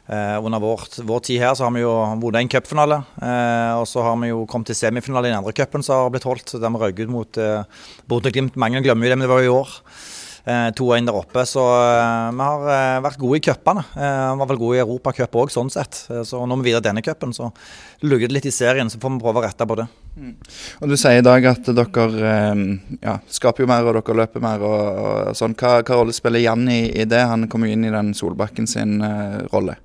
Eh, 0.09 0.38
under 0.40 0.59
vår, 0.62 0.87
vår, 1.05 1.21
tid 1.21 1.43
her 1.43 1.52
så 1.55 1.67
har 1.67 1.75
vi 1.76 1.85
jo 1.85 1.93
vunnet 2.19 2.40
en 2.40 2.50
cupfinale. 2.50 3.02
Eh, 3.23 3.73
og 3.78 3.85
så 3.87 4.02
har 4.02 4.17
vi 4.23 4.33
jo 4.33 4.47
kommet 4.50 4.73
til 4.73 4.78
semifinale 4.78 5.28
i 5.28 5.33
den 5.35 5.38
andre 5.38 5.55
cupen 5.55 5.85
som 5.85 6.07
har 6.07 6.14
blitt 6.14 6.26
holdt. 6.26 6.57
Der 6.57 6.73
vi 6.75 6.83
røk 6.83 7.02
ut 7.05 7.12
mot 7.12 7.40
eh, 7.43 7.85
Bodø-Glimt. 8.11 8.59
Mange 8.59 8.83
glemmer 8.83 9.07
jo 9.07 9.12
det, 9.12 9.19
men 9.21 9.28
det 9.28 9.35
var 9.35 9.45
jo 9.45 9.50
i 9.52 9.59
år. 9.61 9.76
2-1 10.47 11.09
der 11.09 11.16
oppe. 11.18 11.45
Så 11.49 11.62
vi 11.64 12.49
har 12.49 13.02
vært 13.04 13.21
gode 13.21 13.40
i 13.40 13.45
cupene. 13.45 13.85
Vi 13.95 14.40
var 14.42 14.50
vel 14.50 14.61
gode 14.61 14.78
i 14.78 14.83
Europacup 14.83 15.38
òg, 15.42 15.52
sånn 15.52 15.73
sett. 15.73 16.04
Så 16.09 16.42
når 16.47 16.61
vi 16.61 16.71
videre 16.71 16.87
denne 16.88 17.04
cupen, 17.04 17.35
så 17.37 17.50
lugger 18.07 18.30
det 18.30 18.38
litt 18.38 18.49
i 18.50 18.54
serien. 18.54 18.90
Så 18.90 19.00
får 19.02 19.16
vi 19.16 19.23
prøve 19.25 19.42
å 19.42 19.47
rette 19.47 19.66
på 19.68 19.78
det. 19.80 19.88
Mm. 20.18 20.35
Og 20.83 20.88
Du 20.90 20.97
sier 20.99 21.21
i 21.21 21.25
dag 21.25 21.45
at 21.50 21.68
dere 21.78 22.33
ja, 23.02 23.18
skaper 23.30 23.64
jo 23.64 23.71
mer 23.71 23.87
og 23.87 23.99
dere 24.00 24.18
løper 24.23 24.45
mer. 24.45 24.64
og, 24.64 25.02
og 25.02 25.38
sånn. 25.38 25.57
Hva, 25.59 25.78
hva 25.83 26.00
rolle 26.00 26.16
spiller 26.16 26.42
Jan 26.42 26.66
i, 26.71 26.80
i, 27.02 27.07
det? 27.09 27.25
Han 27.30 27.49
kommer 27.50 27.71
jo 27.71 27.78
inn 27.78 27.87
i 27.88 27.95
den 27.95 28.14
Solbakken 28.16 28.68
sin 28.71 28.99
uh, 29.04 29.45
rolle. 29.52 29.78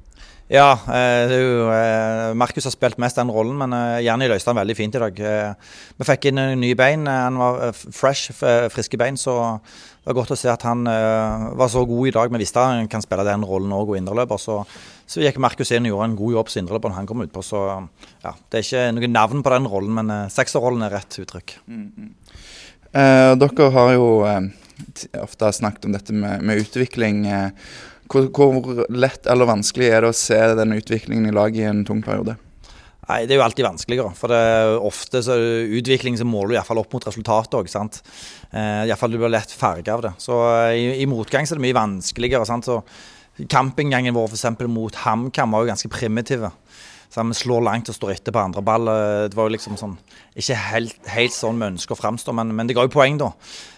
Ja, 0.54 0.76
eh, 0.94 2.34
Markus 2.38 2.68
har 2.68 2.74
spilt 2.76 3.00
mest 3.02 3.18
den 3.18 3.32
rollen, 3.34 3.58
men 3.58 3.74
Janni 4.06 4.28
løste 4.30 4.52
han 4.52 4.60
veldig 4.60 4.76
fint 4.78 4.94
i 4.94 5.02
dag. 5.02 5.22
Vi 5.98 6.06
fikk 6.06 6.28
inn 6.30 6.42
nye 6.62 6.78
bein. 6.78 7.08
Han 7.10 7.40
var 7.42 7.74
fresh, 7.74 8.36
friske 8.70 9.00
bein, 9.02 9.18
så 9.18 9.34
det 9.58 10.12
var 10.12 10.20
godt 10.20 10.36
å 10.36 10.38
se 10.38 10.52
at 10.54 10.66
han 10.68 10.86
var 10.86 11.72
så 11.74 11.82
god 11.90 12.12
i 12.12 12.14
dag. 12.14 12.30
Vi 12.36 12.44
visste 12.44 12.62
han 12.62 12.92
kan 12.92 13.02
spille 13.02 13.26
den 13.26 13.46
rollen 13.50 13.74
òg 13.74 13.96
og 13.96 13.98
indreløper. 13.98 14.38
Så, 14.38 14.60
så 15.10 15.24
gikk 15.26 15.42
Markus 15.42 15.74
inn 15.74 15.88
og 15.90 15.96
gjorde 15.96 16.10
en 16.12 16.20
god 16.22 16.38
jobb 16.38 16.54
som 16.54 16.62
indreløper 16.62 16.94
når 16.94 17.00
han 17.02 17.10
kom 17.10 17.26
utpå. 17.26 17.46
Så 17.50 17.64
ja, 18.22 18.36
det 18.54 18.62
er 18.62 18.68
ikke 18.68 18.86
noe 19.00 19.14
navn 19.16 19.42
på 19.42 19.56
den 19.56 19.72
rollen, 19.74 19.98
men 19.98 20.14
sekserrollen 20.34 20.86
er 20.86 20.94
rett 21.00 21.18
uttrykk. 21.24 21.58
Mm, 21.66 21.88
mm. 21.98 22.14
Eh, 22.94 23.32
dere 23.42 23.70
har 23.74 23.96
jo 23.96 24.10
eh, 24.30 24.44
ofte 25.24 25.50
snakket 25.58 25.88
om 25.88 25.96
dette 25.96 26.14
med, 26.14 26.44
med 26.46 26.62
utvikling. 26.62 27.24
Eh, 27.26 27.72
hvor, 28.12 28.30
hvor, 28.34 28.84
lett 28.94 29.28
eller 29.30 29.50
vanskelig 29.50 29.90
er 29.90 30.04
det 30.04 30.12
å 30.14 30.18
se 30.18 30.40
den 30.60 30.76
utviklingen 30.76 31.30
i 31.30 31.36
laget 31.36 31.64
i 31.64 31.70
en 31.70 31.86
tung 31.88 32.04
periode? 32.06 32.36
Nei, 33.04 33.26
Det 33.28 33.36
er 33.36 33.42
jo 33.42 33.44
alltid 33.44 33.66
vanskeligere. 33.68 34.14
For 34.16 34.32
det 34.32 34.38
er 34.40 34.78
ofte 34.80 35.22
så 35.26 35.36
utvikling 35.78 36.16
som 36.20 36.30
måler 36.32 36.54
du 36.54 36.58
iallfall 36.58 36.80
opp 36.80 36.94
mot 36.96 37.08
resultatet 37.08 37.58
òg. 37.60 37.68
Eh, 37.68 38.86
iallfall 38.88 39.12
du 39.12 39.20
blir 39.20 39.34
lett 39.34 39.52
farga 39.52 39.98
av 39.98 40.06
det. 40.06 40.14
Så 40.24 40.38
eh, 40.54 40.78
i, 40.80 40.86
i, 41.04 41.10
motgang 41.10 41.48
så 41.48 41.56
er 41.56 41.60
det 41.60 41.68
mye 41.68 41.80
vanskeligere. 41.82 42.48
sant? 42.48 42.70
Så 42.70 42.80
Campinggangen 43.50 44.14
vår 44.14 44.30
for 44.30 44.68
mot 44.70 44.96
HamKam 45.04 45.52
var 45.52 45.64
jo 45.64 45.72
ganske 45.72 45.90
primitive. 45.90 46.52
Så 47.14 47.22
Vi 47.22 47.36
slår 47.38 47.62
langt 47.62 47.90
og 47.92 47.96
står 47.96 48.16
etter 48.16 48.34
på 48.34 48.42
andre 48.42 48.64
ball. 48.66 48.90
Eh, 48.90 49.28
det 49.30 49.38
var 49.38 49.46
jo 49.46 49.54
liksom 49.54 49.78
sånn 49.78 49.94
Ikke 50.36 50.58
helt, 50.58 50.98
helt 51.14 51.36
sånn 51.36 51.60
vi 51.62 51.70
ønsker 51.70 51.94
å 51.94 52.00
framstå, 52.00 52.34
men, 52.34 52.56
men 52.58 52.66
det 52.66 52.74
ga 52.74 52.88
jo 52.88 52.94
poeng, 52.94 53.20
da. 53.22 53.30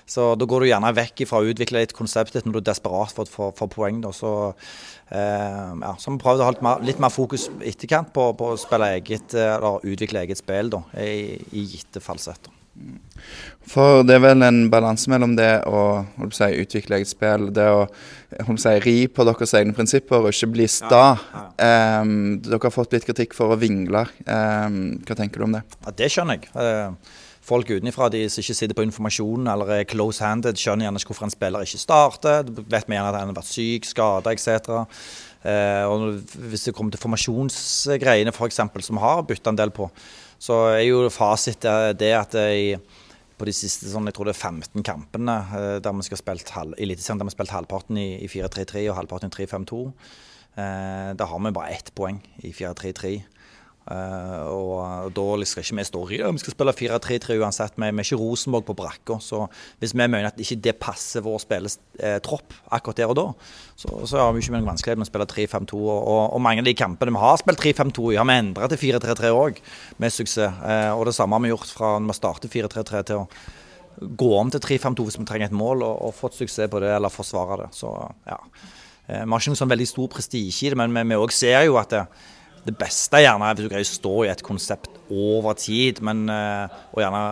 Så 0.08 0.30
da 0.40 0.48
går 0.48 0.64
du 0.64 0.70
gjerne 0.70 0.94
vekk 0.96 1.26
fra 1.28 1.42
å 1.42 1.50
utvikle 1.50 1.82
litt 1.82 1.96
konseptet 1.98 2.46
når 2.46 2.56
du 2.56 2.62
er 2.62 2.68
desperat 2.70 3.12
for 3.12 3.50
å 3.50 3.54
få 3.58 3.68
poeng. 3.74 4.00
Da. 4.06 4.14
Så, 4.16 4.32
eh, 5.10 5.72
ja, 5.82 5.94
så 6.00 6.14
vi 6.14 6.22
prøvde 6.22 6.46
å 6.46 6.52
ha 6.54 6.76
litt 6.86 7.02
mer 7.04 7.12
fokus 7.12 7.50
etterkant 7.60 8.14
på, 8.16 8.30
på 8.40 8.54
å 8.54 8.60
spille 8.62 8.94
eget, 9.02 9.36
eh, 9.36 9.56
eller 9.58 9.84
utvikle 9.84 10.24
eget 10.24 10.40
spill 10.40 10.72
da, 10.78 10.86
i, 11.04 11.36
i 11.52 11.66
gitte 11.76 12.04
fallsetter. 12.06 12.55
For 13.66 14.04
det 14.06 14.18
er 14.18 14.22
vel 14.22 14.46
en 14.46 14.66
balanse 14.70 15.10
mellom 15.10 15.34
det 15.38 15.50
å 15.66 16.06
si, 16.36 16.48
utvikle 16.62 17.00
eget 17.00 17.10
spill, 17.10 17.48
det 17.56 17.66
å 17.66 17.86
si, 18.62 18.74
ri 18.84 18.96
på 19.10 19.26
deres 19.26 19.56
egne 19.58 19.74
prinsipper 19.76 20.22
og 20.22 20.34
ikke 20.34 20.52
bli 20.54 20.68
sta. 20.70 21.04
Ja, 21.18 21.44
ja. 21.58 22.02
um, 22.04 22.36
dere 22.46 22.62
har 22.68 22.74
fått 22.76 22.94
litt 22.94 23.08
kritikk 23.08 23.34
for 23.38 23.56
å 23.56 23.60
vingle. 23.60 24.06
Um, 24.28 25.00
hva 25.08 25.18
tenker 25.18 25.42
du 25.42 25.48
om 25.48 25.56
det? 25.58 25.64
Ja, 25.82 25.96
Det 26.04 26.12
skjønner 26.14 26.38
jeg. 26.38 26.52
Uh, 26.54 27.24
folk 27.46 27.72
utenfra 27.72 28.10
de 28.14 28.26
som 28.30 28.44
ikke 28.44 28.58
sitter 28.58 28.78
på 28.78 28.86
informasjonen 28.86 29.50
eller 29.54 29.72
er 29.80 29.90
close-handed, 29.90 30.60
skjønner 30.62 30.88
gjerne 30.88 31.02
ikke 31.02 31.14
hvorfor 31.14 31.30
en 31.30 31.34
spiller 31.34 31.66
ikke 31.66 31.82
starter. 31.82 32.52
vet 32.60 32.86
vi 32.86 33.00
gjerne 33.00 33.10
at 33.10 33.18
han 33.22 33.34
har 33.34 33.40
vært 33.40 33.50
syk, 33.50 33.90
skada 33.90 34.36
etc. 34.36 34.86
Uh, 35.46 35.86
og 35.90 36.38
hvis 36.52 36.68
det 36.70 36.76
kommer 36.78 36.94
til 36.94 37.02
formasjonsgreiene 37.02 38.34
f.eks., 38.34 38.62
for 38.62 38.86
som 38.86 39.00
vi 39.00 39.06
har 39.08 39.26
bytta 39.26 39.54
en 39.54 39.60
del 39.64 39.74
på, 39.74 39.90
så 40.46 40.60
er 40.76 40.84
jo 40.86 41.08
fasit 41.14 41.66
det 41.98 42.12
at 42.14 42.36
jeg, 42.38 42.80
på 43.36 43.48
de 43.48 43.54
siste 43.56 43.90
sånn, 43.90 44.08
jeg 44.10 44.18
tror 44.18 44.30
det 44.30 44.36
er 44.36 44.44
15 44.52 44.86
kampene 44.86 45.38
eh, 45.58 45.78
der 45.84 45.96
vi 45.98 46.06
skal 46.08 46.22
spilt 46.22 46.54
halv, 46.56 46.78
Eliteserien 46.82 47.22
der 47.22 47.28
vi 47.28 47.34
har 47.34 47.38
spilt 47.38 47.56
halvparten 47.56 48.00
i, 48.00 48.10
i 48.24 48.30
4-3-3 48.32 48.86
og 48.92 49.00
halvparten 49.00 49.32
i 49.32 49.36
3-5-2, 49.36 49.82
eh, 50.62 51.10
da 51.18 51.30
har 51.32 51.42
vi 51.46 51.56
bare 51.56 51.74
ett 51.76 51.90
poeng 51.98 52.22
i 52.44 52.54
4-3-3. 52.56 53.16
Uh, 53.86 54.42
og 55.06 55.14
da 55.14 55.46
skal 55.46 55.64
ikke 55.64 55.78
vi 55.80 55.86
stå 55.88 56.02
i 56.10 56.20
det. 56.20 56.32
Vi 56.36 56.42
skal 56.42 56.56
spille 56.56 56.74
4-3-3 56.80 57.38
uansett. 57.42 57.78
Vi, 57.78 57.88
er 57.88 58.06
ikke 58.06 58.20
Rosenborg 58.20 58.66
på 58.68 58.76
brakka. 58.78 59.20
Så 59.22 59.44
hvis 59.82 59.94
vi 59.94 60.02
mener 60.02 60.30
at 60.30 60.40
ikke 60.42 60.58
det 60.66 60.76
passer 60.82 61.24
vår 61.26 61.44
spilletropp 61.44 62.56
eh, 62.56 62.62
akkurat 62.78 63.02
der 63.02 63.12
og 63.12 63.18
da, 63.20 63.26
så, 63.76 63.92
så 64.08 64.22
har 64.22 64.34
vi 64.34 64.44
ikke 64.44 64.56
noen 64.56 64.70
vanskelighet 64.70 65.02
med 65.02 65.08
å 65.08 65.12
spille 65.12 65.28
3-5-2. 65.32 65.82
Og, 65.82 66.22
og, 66.26 66.40
mange 66.44 66.64
av 66.64 66.70
de 66.70 66.76
kampene 66.78 67.14
vi 67.16 67.22
har 67.22 67.42
spilt 67.42 67.62
3-5-2 67.62 68.08
i, 68.14 68.20
har 68.20 68.30
vi 68.30 68.38
endra 68.40 68.70
til 68.72 68.82
4-3-3 68.86 69.34
òg, 69.36 69.60
med 70.02 70.16
suksess. 70.16 70.62
Uh, 70.62 70.92
og 70.96 71.06
det 71.10 71.16
samme 71.18 71.38
har 71.38 71.46
vi 71.46 71.52
gjort 71.54 71.76
fra 71.76 71.96
når 72.00 72.12
vi 72.12 72.18
starter 72.18 72.52
4-3-3 72.52 73.04
til 73.10 73.22
å 73.22 73.28
gå 74.20 74.32
om 74.36 74.50
til 74.52 74.64
3-5-2 74.64 75.06
hvis 75.08 75.20
vi 75.22 75.28
trenger 75.28 75.52
et 75.52 75.56
mål, 75.56 75.86
og, 75.86 76.00
og, 76.08 76.16
fått 76.18 76.40
suksess 76.40 76.72
på 76.72 76.82
det, 76.84 76.92
eller 76.98 77.14
forsvare 77.14 77.66
det. 77.66 77.70
Så 77.78 77.92
ja. 78.28 78.40
Uh, 79.06 79.22
vi 79.22 79.22
har 79.22 79.44
ikke 79.44 79.54
noen 79.54 79.62
sånn 79.62 79.76
veldig 79.76 79.92
stor 79.92 80.10
prestisje 80.16 80.70
i 80.70 80.74
det, 80.74 80.80
men 80.82 81.12
vi 81.12 81.20
òg 81.20 81.36
ser 81.36 81.68
jo 81.68 81.78
at 81.82 81.94
det, 81.94 82.08
det 82.66 82.76
beste 82.80 83.20
er 83.20 83.28
gjerne 83.28 83.52
hvis 83.54 83.66
du 83.66 83.72
greier 83.72 83.86
å 83.86 83.92
stå 83.92 84.14
i 84.26 84.32
et 84.34 84.46
konsept 84.46 85.02
over 85.14 85.58
tid, 85.60 86.02
men, 86.06 86.26
eh, 86.32 86.80
og 86.94 87.04
gjerne 87.04 87.26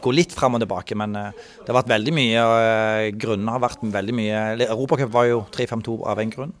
gå 0.00 0.12
litt 0.14 0.32
fram 0.34 0.56
og 0.56 0.62
tilbake. 0.64 0.96
Men 0.98 1.16
eh, 1.18 1.42
det 1.60 1.70
har 1.70 1.80
vært 1.80 1.92
veldig 1.92 2.14
mye 2.16 2.46
grunner. 2.46 3.18
Grunnen 3.20 3.52
har 3.52 3.62
vært 3.62 3.84
veldig 3.94 4.14
mye 4.16 4.40
Europacup 4.66 5.12
var 5.12 5.28
jo 5.28 5.44
3-5-2 5.54 5.98
av 6.10 6.22
en 6.22 6.32
grunn. 6.32 6.56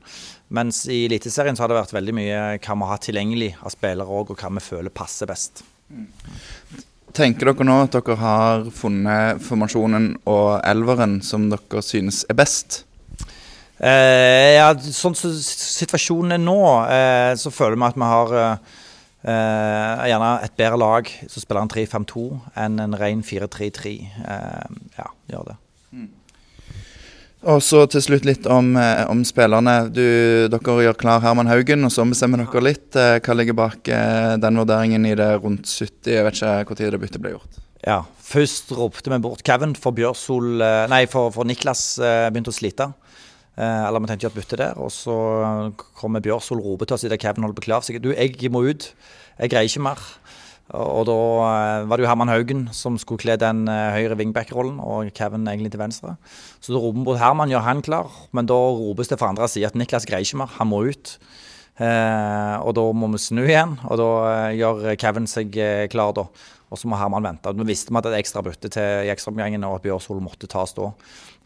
Mens 0.54 0.84
i 0.90 1.04
Eliteserien 1.06 1.56
så 1.56 1.64
har 1.64 1.72
det 1.72 1.78
vært 1.78 1.96
veldig 1.96 2.14
mye 2.16 2.38
hva 2.58 2.76
vi 2.78 2.90
har 2.90 3.02
tilgjengelig 3.02 3.50
av 3.62 3.74
spillere 3.74 4.20
òg, 4.20 4.32
og 4.32 4.38
hva 4.42 4.52
vi 4.56 4.62
føler 4.64 4.94
passer 4.94 5.30
best. 5.30 5.64
Tenker 7.16 7.50
dere 7.50 7.66
nå 7.66 7.80
at 7.84 7.94
dere 7.96 8.18
har 8.20 8.68
funnet 8.74 9.42
formasjonen 9.42 10.12
og 10.30 10.60
elveren 10.66 11.18
som 11.26 11.48
dere 11.50 11.82
synes 11.86 12.22
er 12.30 12.38
best? 12.38 12.84
Eh, 13.80 14.58
ja, 14.58 14.68
sånn 14.76 15.16
som 15.16 15.32
situasjonen 15.32 16.36
er 16.36 16.42
nå, 16.42 16.60
eh, 16.92 17.32
så 17.40 17.52
føler 17.54 17.80
vi 17.80 17.86
at 17.86 17.96
vi 17.96 18.08
har 18.10 18.34
eh, 18.36 20.04
gjerne 20.10 20.32
et 20.44 20.56
bedre 20.60 20.80
lag 20.80 21.08
som 21.24 21.40
spiller 21.40 21.64
en 21.64 21.72
3-5-2 21.72 22.26
enn 22.60 22.76
en 22.84 22.96
ren 23.00 23.24
4-3-3. 23.24 23.94
Eh, 24.20 24.78
ja, 24.98 25.08
gjør 25.32 25.52
det. 25.52 25.58
Og 27.48 27.62
så 27.64 27.86
til 27.88 28.02
slutt 28.04 28.26
litt 28.28 28.44
om, 28.52 28.74
eh, 28.76 29.06
om 29.08 29.22
spillerne. 29.24 29.88
Du, 29.88 30.04
dere 30.52 30.76
gjør 30.84 31.00
klar 31.00 31.22
Herman 31.24 31.48
Haugen, 31.48 31.86
og 31.88 31.92
så 31.94 32.04
ombestemmer 32.04 32.44
dere 32.44 32.66
litt. 32.66 32.92
Eh, 32.92 33.16
hva 33.24 33.36
ligger 33.36 33.56
bak 33.56 33.88
den 34.44 34.60
vurderingen 34.60 35.08
i 35.08 35.16
det 35.16 35.32
rundt 35.40 35.64
70? 35.64 36.18
Jeg 36.18 36.26
vet 36.26 36.36
ikke 36.36 36.84
når 36.84 36.98
det 36.98 37.04
byttet 37.06 37.24
ble 37.24 37.36
gjort. 37.38 37.60
Ja, 37.86 38.02
Først 38.30 38.68
ropte 38.76 39.10
vi 39.10 39.16
bort 39.18 39.40
Kevin 39.42 39.72
for 39.74 39.90
Bjørsol 39.90 40.60
Nei, 40.86 41.00
for, 41.10 41.32
for 41.34 41.48
Niklas 41.48 41.96
begynte 41.98 42.52
å 42.52 42.54
slite. 42.54 42.92
Eh, 43.60 43.86
eller 43.86 44.00
vi 44.00 44.08
tenkte 44.08 44.24
å 44.24 44.30
gjøre 44.30 44.38
et 44.38 44.40
bytte 44.40 44.60
der. 44.60 44.80
Og 44.80 44.92
så 44.94 45.16
kommer 45.98 46.24
Bjørsol 46.24 46.62
og 46.62 46.72
roper 46.72 46.88
til 46.88 46.96
oss 46.96 47.06
idet 47.08 47.20
Kevin 47.20 47.44
holder 47.44 47.60
på 47.60 47.80
seg. 47.84 48.00
Du, 48.02 48.12
jeg 48.14 48.52
må 48.52 48.64
ut. 48.64 48.92
Jeg 49.40 49.52
greier 49.52 49.68
ikke 49.68 49.84
mer. 49.84 50.00
Og 50.70 51.02
da 51.08 51.18
eh, 51.48 51.84
var 51.90 51.98
det 51.98 52.04
jo 52.04 52.10
Herman 52.12 52.30
Haugen 52.30 52.64
som 52.76 52.98
skulle 53.00 53.22
kle 53.24 53.36
den 53.40 53.64
eh, 53.68 53.96
høyre 53.96 54.16
wingback-rollen, 54.20 54.78
og 54.78 55.10
Kevin 55.16 55.48
egentlig 55.50 55.72
til 55.74 55.82
venstre. 55.82 56.14
Så 56.62 56.74
da 56.74 56.82
roper 56.82 57.06
bort 57.08 57.22
Herman, 57.22 57.50
gjør 57.50 57.66
han 57.66 57.82
klar. 57.82 58.12
Men 58.36 58.48
da 58.50 58.56
ropes 58.56 59.10
det 59.10 59.18
fra 59.20 59.32
andre 59.34 59.50
side 59.50 59.72
at 59.72 59.78
Niklas 59.78 60.06
greier 60.08 60.26
ikke 60.26 60.44
mer, 60.44 60.54
han 60.60 60.70
må 60.70 60.84
ut. 60.86 61.16
Eh, 61.80 62.56
og 62.60 62.74
da 62.76 62.86
må 62.92 63.08
vi 63.14 63.22
snu 63.22 63.42
igjen, 63.46 63.78
og 63.88 63.98
da 63.98 64.08
eh, 64.30 64.56
gjør 64.60 64.94
Kevin 65.00 65.26
seg 65.30 65.58
eh, 65.58 65.86
klar 65.90 66.14
da. 66.16 66.28
Og 66.70 66.78
så 66.78 66.86
må 66.86 66.98
Herman 67.00 67.24
vente. 67.26 67.50
Vi 67.56 67.66
visste 67.66 67.90
vi 67.90 67.98
at 67.98 68.06
er 68.12 68.20
ekstra 68.20 68.44
bytte 68.46 68.70
til 68.70 69.08
i 69.08 69.10
ekstraomgangen, 69.10 69.64
og 69.66 69.80
at 69.80 69.86
Bjørsol 69.88 70.20
måtte 70.22 70.46
tas 70.50 70.76
da. 70.76 70.92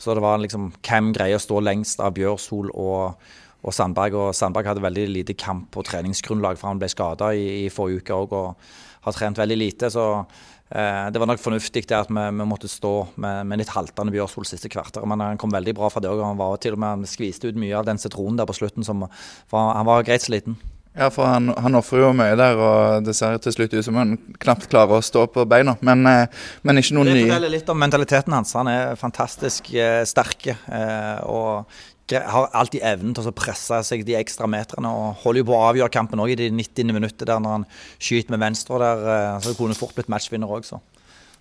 Så 0.05 0.13
det 0.17 0.21
var 0.25 0.41
liksom 0.43 0.69
hvem 0.85 1.13
greier 1.17 1.41
å 1.41 1.43
stå 1.43 1.63
lengst 1.65 2.03
av 2.05 2.13
Bjørsol 2.19 2.69
og, 2.71 3.29
og 3.65 3.73
Sandberg. 3.73 4.17
Og 4.21 4.35
Sandberg 4.37 4.69
hadde 4.69 4.85
veldig 4.85 5.07
lite 5.09 5.37
kamp 5.41 5.79
og 5.81 5.87
treningsgrunnlag, 5.89 6.59
for 6.61 6.69
han 6.69 6.83
ble 6.83 6.91
skada 6.93 7.31
i, 7.33 7.47
i, 7.65 7.71
forrige 7.73 8.05
uke 8.05 8.19
òg 8.19 8.35
og 8.37 8.75
har 9.07 9.17
trent 9.17 9.41
veldig 9.41 9.57
lite. 9.57 9.89
Så 9.93 10.05
eh, 10.13 11.07
det 11.09 11.23
var 11.23 11.31
nok 11.31 11.41
fornuftig 11.41 11.87
at 11.97 12.13
vi, 12.13 12.27
vi 12.37 12.49
måtte 12.51 12.69
stå 12.69 12.93
med, 13.17 13.49
med 13.49 13.63
litt 13.63 13.73
haltende 13.73 14.13
Bjørsol 14.13 14.45
siste 14.49 14.69
kvarter. 14.73 15.09
Men 15.09 15.25
han 15.25 15.41
kom 15.41 15.57
veldig 15.57 15.77
bra 15.81 15.89
fra 15.89 16.05
det 16.05 16.13
òg. 16.13 16.21
Han 16.21 16.41
var 16.41 16.61
til 16.61 16.77
og 16.77 16.85
med 16.85 16.99
han 16.99 17.09
skviste 17.09 17.49
ut 17.49 17.61
mye 17.65 17.81
av 17.81 17.89
den 17.89 18.03
sitronen 18.03 18.37
der 18.41 18.51
på 18.51 18.61
slutten. 18.61 18.85
For 18.85 19.73
han 19.73 19.89
var 19.89 20.05
greit 20.05 20.29
sliten. 20.29 20.61
Ja, 20.95 21.09
for 21.11 21.27
han, 21.27 21.49
han 21.59 21.75
ofrer 21.75 22.05
jo 22.05 22.11
mye 22.15 22.37
der, 22.39 22.61
og 22.63 23.07
det 23.07 23.17
ser 23.19 23.41
til 23.43 23.55
slutt 23.57 23.73
ut 23.75 23.83
som 23.83 23.97
han 23.99 24.13
knapt 24.43 24.69
klarer 24.71 25.01
å 25.01 25.03
stå 25.03 25.25
på 25.35 25.43
beina. 25.51 25.75
Men, 25.83 26.07
eh, 26.07 26.45
men 26.63 26.79
ikke 26.79 26.95
noen 26.95 27.11
nye 27.11 27.17
Det 27.19 27.25
forteller 27.33 27.55
litt 27.57 27.73
om 27.73 27.83
mentaliteten 27.83 28.37
hans. 28.37 28.55
Han 28.55 28.71
er 28.71 28.95
fantastisk 29.01 29.73
eh, 29.75 30.05
sterk 30.07 30.53
eh, 30.55 31.19
og 31.27 31.67
har 32.13 32.51
alltid 32.55 32.85
evnen 32.85 33.15
til 33.17 33.27
å 33.27 33.35
presse 33.35 33.81
seg 33.89 34.05
de 34.07 34.15
ekstra 34.21 34.47
meterne. 34.47 34.91
Og 34.93 35.25
holder 35.25 35.43
jo 35.43 35.49
på 35.51 35.57
å 35.59 35.65
avgjøre 35.73 35.95
kampen 35.99 36.23
òg 36.23 36.37
i 36.37 36.41
de 36.45 36.51
90. 36.53 36.95
minuttet 36.95 37.27
der 37.27 37.43
når 37.43 37.59
han 37.59 37.69
skyter 37.99 38.37
med 38.37 38.45
venstre. 38.45 38.79
Der, 38.79 39.07
eh, 39.17 39.39
så 39.41 39.51
det 39.51 39.59
kunne 39.59 39.79
fort 39.79 39.99
blitt 39.99 40.13
matchvinner 40.13 40.47
òg, 40.47 40.63
så. 40.69 40.79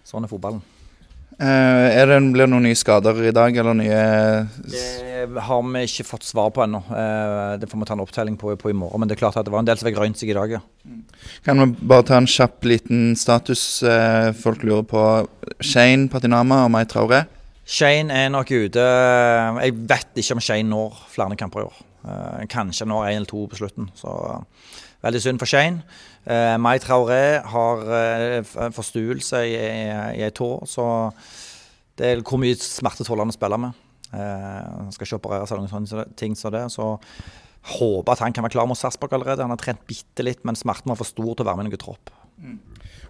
Sånn 0.07 0.25
er 0.25 0.31
fotballen. 0.31 0.63
Eh, 1.39 1.87
er 1.97 2.09
det, 2.09 2.19
blir 2.33 2.45
det 2.45 2.51
noen 2.51 2.67
nye 2.67 2.77
skader 2.77 3.17
i 3.25 3.33
dag, 3.33 3.55
eller 3.57 3.77
nye 3.77 4.01
Det 4.53 5.43
har 5.47 5.61
vi 5.65 5.83
ikke 5.87 6.05
fått 6.05 6.27
svar 6.27 6.51
på 6.53 6.63
ennå. 6.65 6.83
Eh, 6.93 7.53
det 7.61 7.69
får 7.71 7.81
vi 7.81 7.87
ta 7.89 7.97
en 7.97 8.03
opptelling 8.03 8.37
på, 8.37 8.53
på, 8.59 8.69
i 8.69 8.77
morgen. 8.77 9.01
Men 9.01 9.09
det 9.09 9.17
er 9.17 9.23
klart 9.23 9.39
at 9.39 9.47
det 9.47 9.53
var 9.53 9.63
en 9.63 9.69
del 9.69 9.79
som 9.79 9.89
fikk 9.89 10.01
røynt 10.01 10.19
seg 10.19 10.33
i 10.33 10.37
dag, 10.37 10.57
ja. 10.59 10.61
Kan 11.45 11.63
vi 11.63 11.87
bare 11.89 12.05
ta 12.07 12.19
en 12.19 12.29
kjapp 12.29 12.67
liten 12.69 13.15
status? 13.19 13.63
Eh, 13.87 14.29
folk 14.37 14.65
lurer 14.67 14.85
på 14.87 15.05
Shane 15.63 16.09
Patinama 16.13 16.65
og 16.67 16.73
Mai 16.75 16.83
Traoré. 16.89 17.23
Shane 17.65 18.13
er 18.13 18.31
nok 18.33 18.51
ute. 18.51 18.85
Jeg 19.63 19.75
vet 19.89 20.19
ikke 20.19 20.37
om 20.37 20.43
Shane 20.43 20.69
når 20.69 20.97
flere 21.13 21.37
kamper 21.39 21.63
i 21.63 21.67
år. 21.67 21.77
Eh, 22.03 22.47
kanskje 22.51 22.87
når 22.89 23.05
én 23.07 23.21
eller 23.21 23.29
to 23.29 23.45
på 23.47 23.59
slutten. 23.59 23.89
Så 23.95 24.11
veldig 25.03 25.21
synd 25.21 25.39
for 25.39 25.49
Shane. 25.49 25.83
Eh, 26.27 26.57
Mai 26.57 26.77
Traoré 26.79 27.39
har 27.43 27.85
eh, 27.99 28.51
forstuelse 28.71 29.45
i, 29.47 29.55
i, 29.55 29.87
i 30.19 30.25
ei 30.25 30.31
tå, 30.35 30.49
så 30.67 30.85
det 31.99 32.09
er 32.09 32.21
hvor 32.23 32.39
mye 32.41 32.55
smerte 32.59 33.05
tåler 33.07 33.25
han 33.25 33.33
å 33.33 33.35
spille 33.35 33.59
med. 33.59 33.79
Eh, 34.13 34.59
han 34.77 34.91
skal 34.93 35.07
ikke 35.07 35.21
operere 35.21 35.47
seg 35.49 35.59
noen 35.59 35.87
sånne 35.87 36.05
ting 36.19 36.37
som 36.39 36.53
det. 36.53 36.65
så 36.73 36.95
håper 37.63 38.11
at 38.11 38.19
han 38.25 38.33
kan 38.35 38.43
være 38.43 38.57
klar 38.57 38.67
mot 38.67 38.79
Sarpsborg 38.79 39.15
allerede. 39.15 39.43
Han 39.45 39.53
har 39.53 39.61
trent 39.61 39.85
bitte 39.87 40.25
litt, 40.25 40.43
men 40.43 40.57
smerten 40.59 40.91
var 40.91 40.99
for 40.99 41.07
stor 41.07 41.31
til 41.31 41.45
å 41.45 41.47
være 41.47 41.61
med 41.61 41.69
i 41.69 41.71
noen 41.71 41.83
tropp. 41.83 42.11
Mm. 42.43 42.57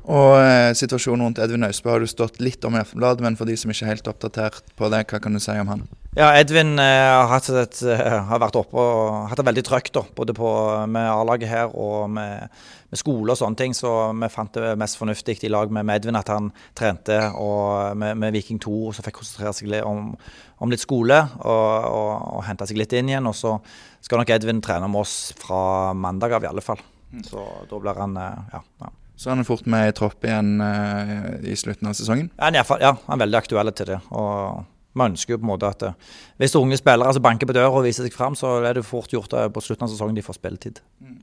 Og 0.04 0.36
eh, 0.36 0.74
situasjonen 0.76 1.24
rundt 1.24 1.40
Edvin 1.40 1.64
Austbø 1.64 1.94
har 1.94 2.04
du 2.04 2.10
stått 2.12 2.42
litt 2.44 2.64
om 2.68 2.76
i 2.76 2.82
Aftenbladet, 2.82 3.24
men 3.24 3.38
for 3.40 3.48
de 3.48 3.56
som 3.60 3.72
ikke 3.72 3.86
er 3.88 3.94
helt 3.94 4.08
oppdatert 4.12 4.74
på 4.76 4.90
det, 4.92 5.06
hva 5.08 5.20
kan 5.24 5.36
du 5.36 5.40
si 5.40 5.54
om 5.56 5.70
han? 5.72 5.86
Ja, 6.18 6.28
Edvin 6.36 6.76
eh, 6.82 7.28
har, 7.32 7.46
et, 7.62 7.78
eh, 7.88 8.18
har, 8.28 8.42
vært 8.44 8.58
oppe 8.60 8.78
og 8.78 9.30
hatt 9.32 9.40
det 9.40 9.46
veldig 9.48 9.64
trøkt, 9.66 10.00
både 10.18 10.36
på, 10.36 10.50
med 10.92 11.08
A-laget 11.08 11.48
her 11.50 11.72
og 11.72 12.12
med, 12.12 12.52
med, 12.92 13.00
skole 13.00 13.32
og 13.32 13.40
sånne 13.40 13.60
ting. 13.62 13.76
Så 13.78 13.90
vi 14.20 14.30
fant 14.34 14.60
det 14.60 14.74
mest 14.82 15.00
fornuftig 15.00 15.38
i 15.48 15.52
lag 15.54 15.72
med, 15.72 15.88
med 15.88 16.02
Edvin 16.02 16.20
at 16.20 16.32
han 16.34 16.52
trente 16.76 17.22
og 17.40 17.96
med, 17.98 18.20
med 18.20 18.36
Viking 18.36 18.60
2 18.62 18.92
så 18.98 19.06
fikk 19.06 19.22
konsentrere 19.22 19.56
seg 19.56 19.78
om, 19.88 20.12
om 20.60 20.74
litt 20.74 20.84
skole 20.84 21.22
og, 21.40 21.70
og, 21.88 22.12
og 22.36 22.44
hente 22.50 22.68
seg 22.68 22.82
litt 22.82 22.94
inn 23.00 23.14
igjen. 23.14 23.30
Og 23.32 23.40
så 23.40 23.56
skal 24.04 24.20
nok 24.20 24.36
Edvin 24.36 24.60
trene 24.62 24.92
med 24.92 25.06
oss 25.06 25.32
fra 25.40 25.94
mandag 25.96 26.36
av, 26.36 26.44
i 26.44 26.52
alle 26.52 26.66
fall. 26.66 26.84
Mm. 27.14 27.24
Så 27.30 27.48
da 27.72 27.80
blir 27.80 28.04
han 28.04 28.20
ja. 28.20 28.62
ja. 28.84 28.92
Så 29.24 29.32
han 29.32 29.40
er 29.40 29.48
fort 29.48 29.68
med 29.72 29.88
i 29.88 29.96
tropp 29.96 30.26
igjen 30.28 30.58
uh, 30.60 31.40
i 31.48 31.56
slutten 31.56 31.88
av 31.88 31.96
sesongen? 31.96 32.28
Han 32.44 32.58
er, 32.60 32.68
ja, 32.84 32.92
han 33.06 33.16
er 33.16 33.22
veldig 33.24 33.40
aktuell 33.40 33.72
til 33.72 33.94
det. 33.94 34.00
og 34.12 34.66
vi 34.94 35.02
ønsker 35.08 35.34
jo 35.34 35.40
på 35.40 35.48
en 35.48 35.50
måte 35.50 35.70
at 35.72 35.86
uh, 35.88 36.18
hvis 36.42 36.58
unge 36.60 36.78
spillere 36.78 37.08
altså 37.08 37.24
banker 37.24 37.48
på 37.48 37.56
døra 37.56 37.72
og 37.72 37.86
viser 37.88 38.04
seg 38.04 38.14
fram, 38.14 38.36
så 38.36 38.58
er 38.68 38.76
det 38.78 38.84
fort 38.86 39.14
gjort 39.16 39.32
uh, 39.32 39.48
på 39.48 39.64
slutten 39.64 39.88
av 39.88 39.94
sesongen 39.94 40.20
de 40.20 40.26
får 40.26 40.38
spilletid. 40.42 40.84
Mm. 41.00 41.22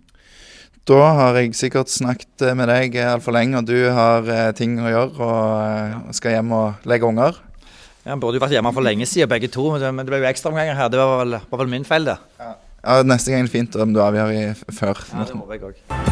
Da 0.89 1.03
har 1.19 1.37
jeg 1.37 1.53
sikkert 1.55 1.93
snakket 1.93 2.49
med 2.57 2.73
deg 2.73 2.97
altfor 3.05 3.37
lenge, 3.37 3.61
og 3.61 3.69
du 3.69 3.77
har 3.93 4.25
ting 4.57 4.79
å 4.81 4.89
gjøre 4.89 5.29
og 5.29 6.17
skal 6.17 6.39
hjem 6.39 6.55
og 6.57 6.89
legge 6.89 7.07
unger. 7.07 7.37
Ja, 8.01 8.15
Han 8.15 8.23
burde 8.25 8.41
jo 8.41 8.47
vært 8.47 8.57
hjemme 8.57 8.73
for 8.73 8.87
lenge 8.87 9.07
siden, 9.07 9.29
begge 9.29 9.53
to, 9.53 9.69
men 9.75 9.85
det, 9.85 9.93
men 9.93 10.09
det 10.09 10.15
ble 10.15 10.23
jo 10.25 10.31
ekstraomganger 10.33 10.81
her. 10.81 10.89
Det 10.89 11.03
var 11.05 11.21
vel, 11.21 11.37
var 11.53 11.63
vel, 11.63 11.73
min 11.77 11.85
feil, 11.85 12.09
det. 12.09 12.17
Ja. 12.41 12.55
ja, 12.81 13.03
Neste 13.05 13.35
gang 13.35 13.45
er 13.45 13.53
det 13.53 13.59
fint 13.59 13.77
om 13.77 13.93
du 13.93 14.01
avgjør 14.03 14.33
i, 14.33 14.47
før. 14.73 15.05
Ja, 15.13 15.29
det 15.29 15.37
håper 15.37 15.61
jeg 15.61 15.69
også. 15.75 16.10